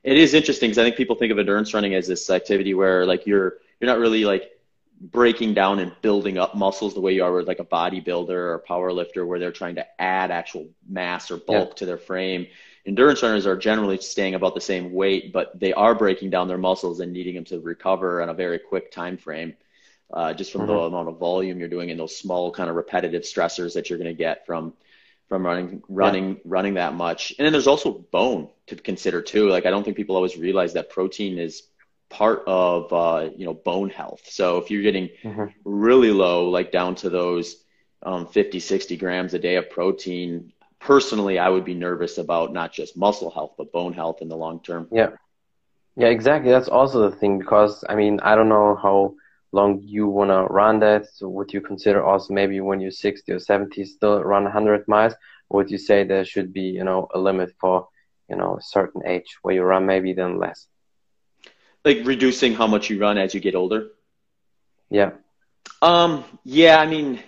[0.02, 3.06] It is interesting because I think people think of endurance running as this activity where
[3.06, 4.57] like you're you're not really like
[5.00, 8.54] breaking down and building up muscles the way you are with like a bodybuilder or
[8.54, 11.74] a power lifter where they're trying to add actual mass or bulk yeah.
[11.74, 12.46] to their frame.
[12.86, 16.58] Endurance runners are generally staying about the same weight, but they are breaking down their
[16.58, 19.54] muscles and needing them to recover on a very quick time frame.
[20.10, 20.72] Uh, just from mm-hmm.
[20.72, 23.98] the amount of volume you're doing and those small kind of repetitive stressors that you're
[23.98, 24.72] going to get from
[25.28, 26.40] from running running yeah.
[26.46, 27.34] running that much.
[27.38, 29.50] And then there's also bone to consider too.
[29.50, 31.64] Like I don't think people always realize that protein is
[32.08, 34.22] part of uh, you know bone health.
[34.24, 35.46] So if you're getting mm-hmm.
[35.64, 37.56] really low, like down to those
[38.02, 42.72] um, 50, 60 grams a day of protein, personally, I would be nervous about not
[42.72, 44.88] just muscle health but bone health in the long term.
[44.90, 45.10] Yeah,
[45.96, 46.50] yeah, exactly.
[46.50, 49.14] That's also the thing because I mean I don't know how
[49.52, 51.06] long you want to run that.
[51.12, 55.14] So would you consider also maybe when you're 60 or 70 still run 100 miles?
[55.48, 57.88] Or would you say there should be you know a limit for
[58.30, 60.66] you know a certain age where you run maybe then less?
[61.84, 63.88] Like reducing how much you run as you get older.
[64.90, 65.12] Yeah.
[65.82, 67.20] Um, yeah, I mean,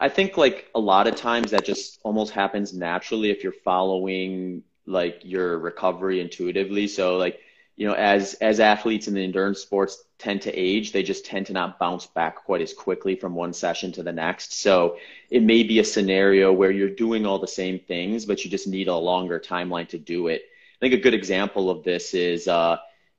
[0.00, 4.62] I think like a lot of times that just almost happens naturally if you're following
[4.86, 6.88] like your recovery intuitively.
[6.88, 7.40] So like,
[7.76, 11.46] you know, as as athletes in the endurance sports tend to age, they just tend
[11.46, 14.60] to not bounce back quite as quickly from one session to the next.
[14.60, 14.96] So
[15.30, 18.66] it may be a scenario where you're doing all the same things, but you just
[18.66, 20.42] need a longer timeline to do it.
[20.76, 22.76] I think a good example of this is uh,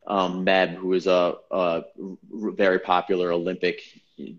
[0.08, 1.84] um, Meb, who is a, a
[2.32, 3.82] very popular Olympic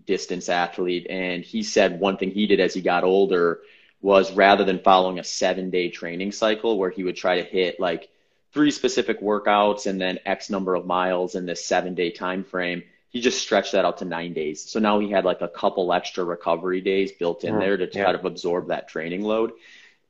[0.05, 3.59] distance athlete, and he said one thing he did as he got older
[4.01, 7.79] was rather than following a seven day training cycle where he would try to hit
[7.79, 8.09] like
[8.51, 12.83] three specific workouts and then X number of miles in this seven day time frame,
[13.09, 14.69] he just stretched that out to nine days.
[14.69, 18.05] So now he had like a couple extra recovery days built in there to yeah.
[18.05, 19.51] kind of absorb that training load.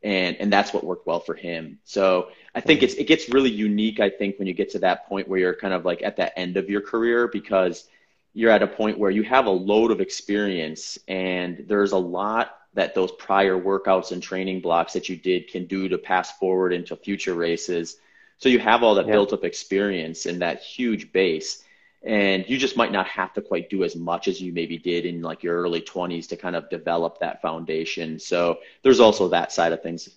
[0.02, 1.80] And and that's what worked well for him.
[1.84, 5.08] So I think it's it gets really unique, I think, when you get to that
[5.08, 7.90] point where you're kind of like at that end of your career because
[8.34, 12.60] you're at a point where you have a load of experience and there's a lot
[12.74, 16.72] that those prior workouts and training blocks that you did can do to pass forward
[16.72, 17.98] into future races.
[18.38, 19.14] So you have all that yeah.
[19.14, 21.64] built up experience and that huge base.
[22.04, 25.06] And you just might not have to quite do as much as you maybe did
[25.06, 28.20] in like your early 20s to kind of develop that foundation.
[28.20, 30.10] So there's also that side of things.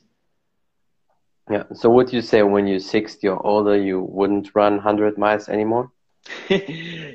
[1.50, 1.64] Yeah.
[1.74, 5.90] So would you say when you're 60 or older, you wouldn't run 100 miles anymore?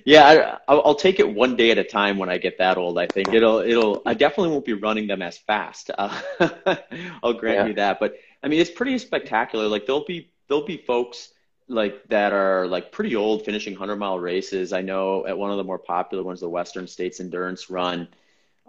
[0.06, 3.00] yeah, I, will take it one day at a time when I get that old.
[3.00, 4.02] I think it'll it'll.
[4.06, 5.92] I definitely won't be running them as fast.
[5.98, 6.20] Uh,
[7.24, 7.66] I'll grant yeah.
[7.68, 8.02] you that.
[8.02, 9.68] But I mean, it's pretty spectacular.
[9.68, 11.30] Like there'll be there'll be folks
[11.68, 14.74] like that are like pretty old finishing hundred mile races.
[14.74, 18.08] I know at one of the more popular ones, the Western States Endurance Run.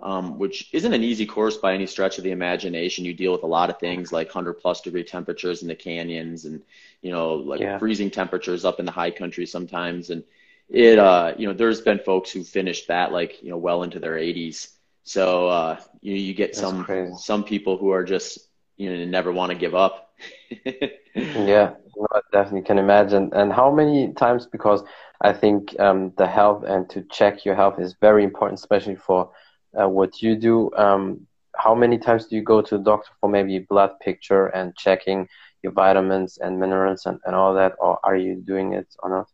[0.01, 3.05] Um, which isn't an easy course by any stretch of the imagination.
[3.05, 6.45] You deal with a lot of things like 100 plus degree temperatures in the canyons
[6.45, 6.63] and,
[7.03, 7.79] you know, like yeah.
[7.79, 10.11] freezing temperatures up in the high country sometimes.
[10.11, 10.23] And
[10.69, 13.99] it, uh, you know, there's been folks who finished that like, you know, well into
[13.99, 14.69] their 80s.
[15.03, 17.17] So, uh, you, you get That's some, crazy.
[17.19, 18.39] some people who are just,
[18.77, 20.15] you know, never want to give up.
[21.15, 23.31] yeah, no, I definitely can imagine.
[23.33, 24.83] And how many times, because
[25.21, 29.31] I think um, the health and to check your health is very important, especially for
[29.79, 30.71] uh, what you do.
[30.77, 31.27] Um,
[31.57, 35.29] how many times do you go to the doctor for maybe blood picture and checking
[35.63, 39.29] your vitamins and minerals and, and all that, or are you doing it or not?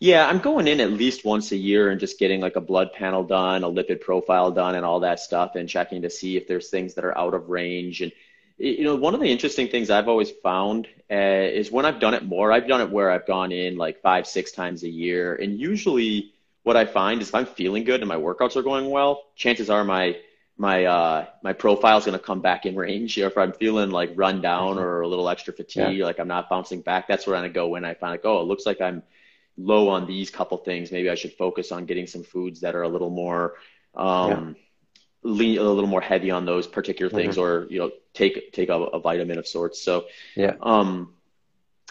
[0.00, 2.92] Yeah, I'm going in at least once a year and just getting like a blood
[2.92, 6.46] panel done, a lipid profile done, and all that stuff, and checking to see if
[6.46, 8.00] there's things that are out of range.
[8.00, 8.12] And
[8.58, 12.14] you know, one of the interesting things I've always found uh, is when I've done
[12.14, 15.34] it more, I've done it where I've gone in like five, six times a year,
[15.36, 16.32] and usually
[16.64, 19.70] what I find is if I'm feeling good and my workouts are going well, chances
[19.70, 20.18] are my
[20.58, 23.16] my uh my profile is going to come back in range.
[23.16, 24.84] You know, if I'm feeling like run down mm-hmm.
[24.84, 26.04] or a little extra fatigue, yeah.
[26.04, 28.24] like I'm not bouncing back, that's where I'm going to go when I find like,
[28.24, 29.02] oh, it looks like I'm
[29.56, 30.92] low on these couple things.
[30.92, 33.54] Maybe I should focus on getting some foods that are a little more
[33.94, 34.52] um yeah.
[35.22, 37.64] lean a little more heavy on those particular things mm-hmm.
[37.64, 39.80] or you know take take a, a, vitamin of sorts.
[39.82, 40.54] So yeah.
[40.60, 41.14] Um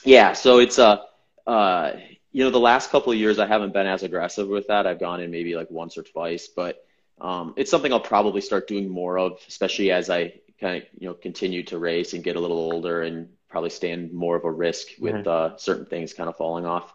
[0.03, 1.03] yeah, so it's a
[1.47, 1.99] uh, uh
[2.31, 4.85] you know, the last couple of years I haven't been as aggressive with that.
[4.85, 6.85] I've gone in maybe like once or twice, but
[7.19, 11.07] um, it's something I'll probably start doing more of, especially as I kind of you
[11.07, 14.51] know continue to race and get a little older and probably stand more of a
[14.51, 15.53] risk with mm-hmm.
[15.53, 16.93] uh, certain things kind of falling off.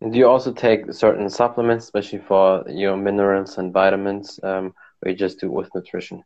[0.00, 5.10] And do you also take certain supplements, especially for your minerals and vitamins, um, or
[5.10, 6.24] you just do with nutrition?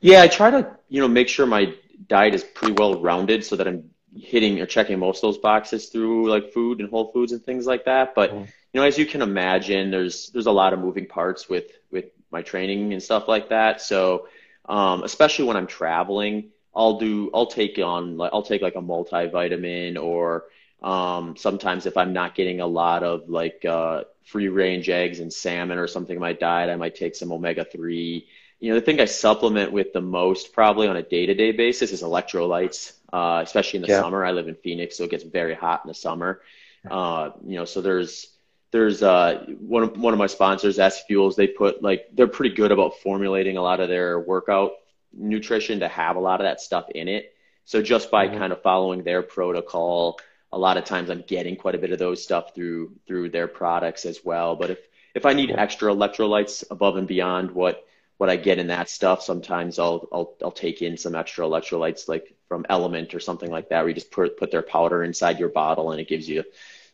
[0.00, 1.74] Yeah, I try to you know make sure my
[2.06, 5.86] diet is pretty well rounded so that I'm hitting or checking most of those boxes
[5.86, 8.14] through like food and whole foods and things like that.
[8.14, 8.40] But mm.
[8.40, 12.06] you know, as you can imagine, there's there's a lot of moving parts with with
[12.30, 13.80] my training and stuff like that.
[13.80, 14.28] So
[14.68, 18.80] um, especially when I'm traveling, I'll do I'll take on like I'll take like a
[18.80, 20.44] multivitamin or
[20.82, 25.32] um, sometimes if I'm not getting a lot of like uh, free range eggs and
[25.32, 28.28] salmon or something in my diet, I might take some omega three.
[28.60, 31.52] You know, the thing I supplement with the most probably on a day to day
[31.52, 34.00] basis is electrolytes uh, especially in the yeah.
[34.00, 34.24] summer.
[34.24, 36.40] I live in Phoenix, so it gets very hot in the summer.
[36.88, 38.28] Uh, you know, so there's
[38.70, 41.34] there's uh, one of one of my sponsors, SFuels.
[41.34, 44.72] They put like they're pretty good about formulating a lot of their workout
[45.12, 47.34] nutrition to have a lot of that stuff in it.
[47.64, 48.38] So just by mm-hmm.
[48.38, 50.18] kind of following their protocol,
[50.52, 53.48] a lot of times I'm getting quite a bit of those stuff through through their
[53.48, 54.54] products as well.
[54.54, 54.78] But if
[55.14, 55.60] if I need yeah.
[55.60, 57.86] extra electrolytes above and beyond what
[58.18, 62.08] what I get in that stuff, sometimes I'll I'll I'll take in some extra electrolytes
[62.08, 65.38] like from LMNT or something like that, where you just put put their powder inside
[65.38, 66.44] your bottle and it gives you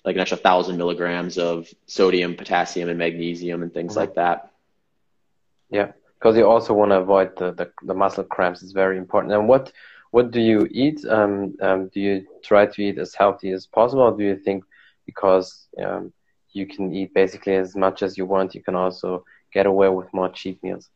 [0.04, 4.00] like an extra thousand milligrams of sodium, potassium, and magnesium and things mm-hmm.
[4.00, 4.50] like that.
[5.70, 8.62] Yeah, because you also want to avoid the, the, the muscle cramps.
[8.62, 9.32] It's very important.
[9.32, 9.72] And what
[10.10, 11.04] what do you eat?
[11.06, 14.64] Um, um, do you try to eat as healthy as possible, or do you think
[15.06, 16.12] because um,
[16.52, 18.54] you can eat basically as much as you want.
[18.54, 20.88] You can also get away with more cheat meals.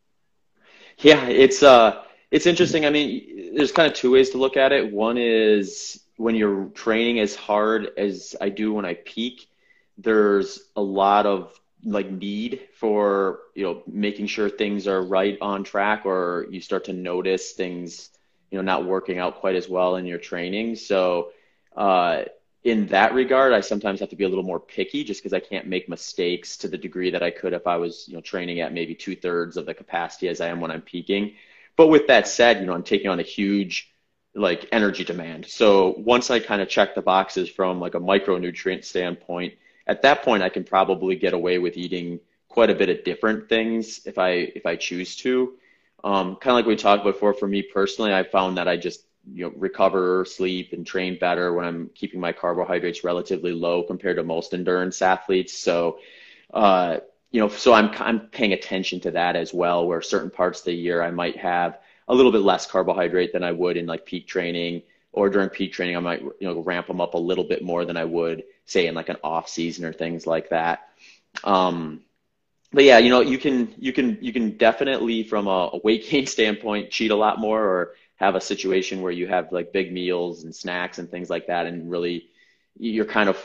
[0.99, 2.85] Yeah, it's uh, it's interesting.
[2.87, 4.93] I mean, there's kind of two ways to look at it.
[4.93, 9.49] One is when you're training as hard as I do when I peak,
[9.99, 15.65] there's a lot of like need for you know making sure things are right on
[15.65, 18.11] track, or you start to notice things
[18.51, 20.77] you know not working out quite as well in your training.
[20.77, 21.31] So
[21.77, 22.25] uh,
[22.65, 25.41] in that regard, I sometimes have to be a little more picky just because I
[25.41, 28.61] can't make mistakes to the degree that I could if I was, you know, training
[28.61, 31.35] at maybe two thirds of the capacity as I am when I'm peaking.
[31.77, 33.95] But with that said, you know, I'm taking on a huge
[34.35, 35.47] like energy demand.
[35.47, 39.55] So once I kind of check the boxes from like a micronutrient standpoint,
[39.87, 43.49] at that point I can probably get away with eating quite a bit of different
[43.49, 45.55] things if I if I choose to.
[46.05, 49.05] Um, kind of like we talked before, for me personally, I found that I just
[49.33, 54.17] you know recover, sleep, and train better when I'm keeping my carbohydrates relatively low compared
[54.17, 55.53] to most endurance athletes.
[55.57, 55.99] So,
[56.53, 56.99] uh,
[57.31, 59.87] you know, so I'm I'm paying attention to that as well.
[59.87, 63.45] Where certain parts of the year I might have a little bit less carbohydrate than
[63.45, 66.87] I would in like peak training, or during peak training I might you know ramp
[66.87, 69.85] them up a little bit more than I would say in like an off season
[69.85, 70.89] or things like that.
[71.45, 72.03] Um,
[72.73, 76.09] but yeah, you know, you can you can you can definitely from a, a weight
[76.09, 79.93] gain standpoint cheat a lot more or have a situation where you have like big
[79.93, 82.27] meals and snacks and things like that and really
[82.77, 83.39] you're kind of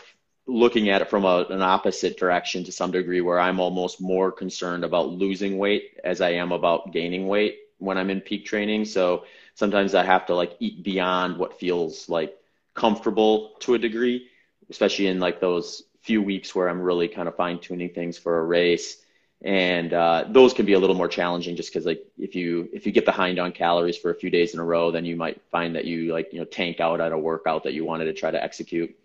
[0.45, 4.31] looking at it from a, an opposite direction to some degree where I'm almost more
[4.31, 8.85] concerned about losing weight as I am about gaining weight when I'm in peak training.
[8.85, 12.35] So sometimes I have to like eat beyond what feels like
[12.73, 14.27] comfortable to a degree,
[14.69, 18.39] especially in like those few weeks where I'm really kind of fine tuning things for
[18.39, 18.97] a race
[19.43, 22.85] and uh, those can be a little more challenging just because like if you if
[22.85, 25.41] you get behind on calories for a few days in a row then you might
[25.51, 28.13] find that you like you know tank out at a workout that you wanted to
[28.13, 28.95] try to execute.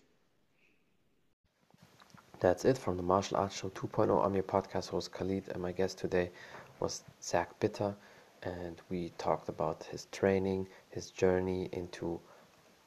[2.38, 5.72] That's it from the martial arts show 2.0 i'm your podcast host khalid and my
[5.72, 6.30] guest today
[6.78, 7.96] was zach bitter
[8.44, 12.20] and we talked about his training his journey into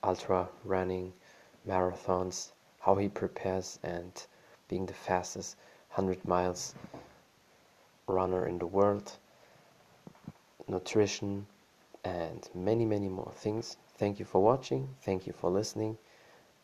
[0.05, 1.11] ultra running
[1.67, 4.25] marathons how he prepares and
[4.69, 5.57] being the fastest
[5.95, 6.73] 100 miles
[8.07, 9.17] runner in the world,
[10.67, 11.45] nutrition,
[12.03, 13.77] and many, many more things.
[13.97, 14.89] Thank you for watching.
[15.03, 15.97] Thank you for listening.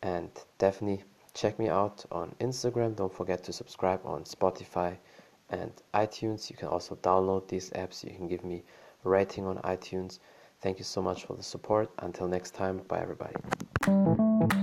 [0.02, 2.96] And definitely check me out on Instagram.
[2.96, 4.96] Don't forget to subscribe on Spotify
[5.50, 6.50] and iTunes.
[6.50, 8.04] You can also download these apps.
[8.04, 8.62] You can give me
[9.04, 10.18] a rating on iTunes.
[10.60, 11.90] Thank you so much for the support.
[11.98, 14.57] Until next time, bye everybody.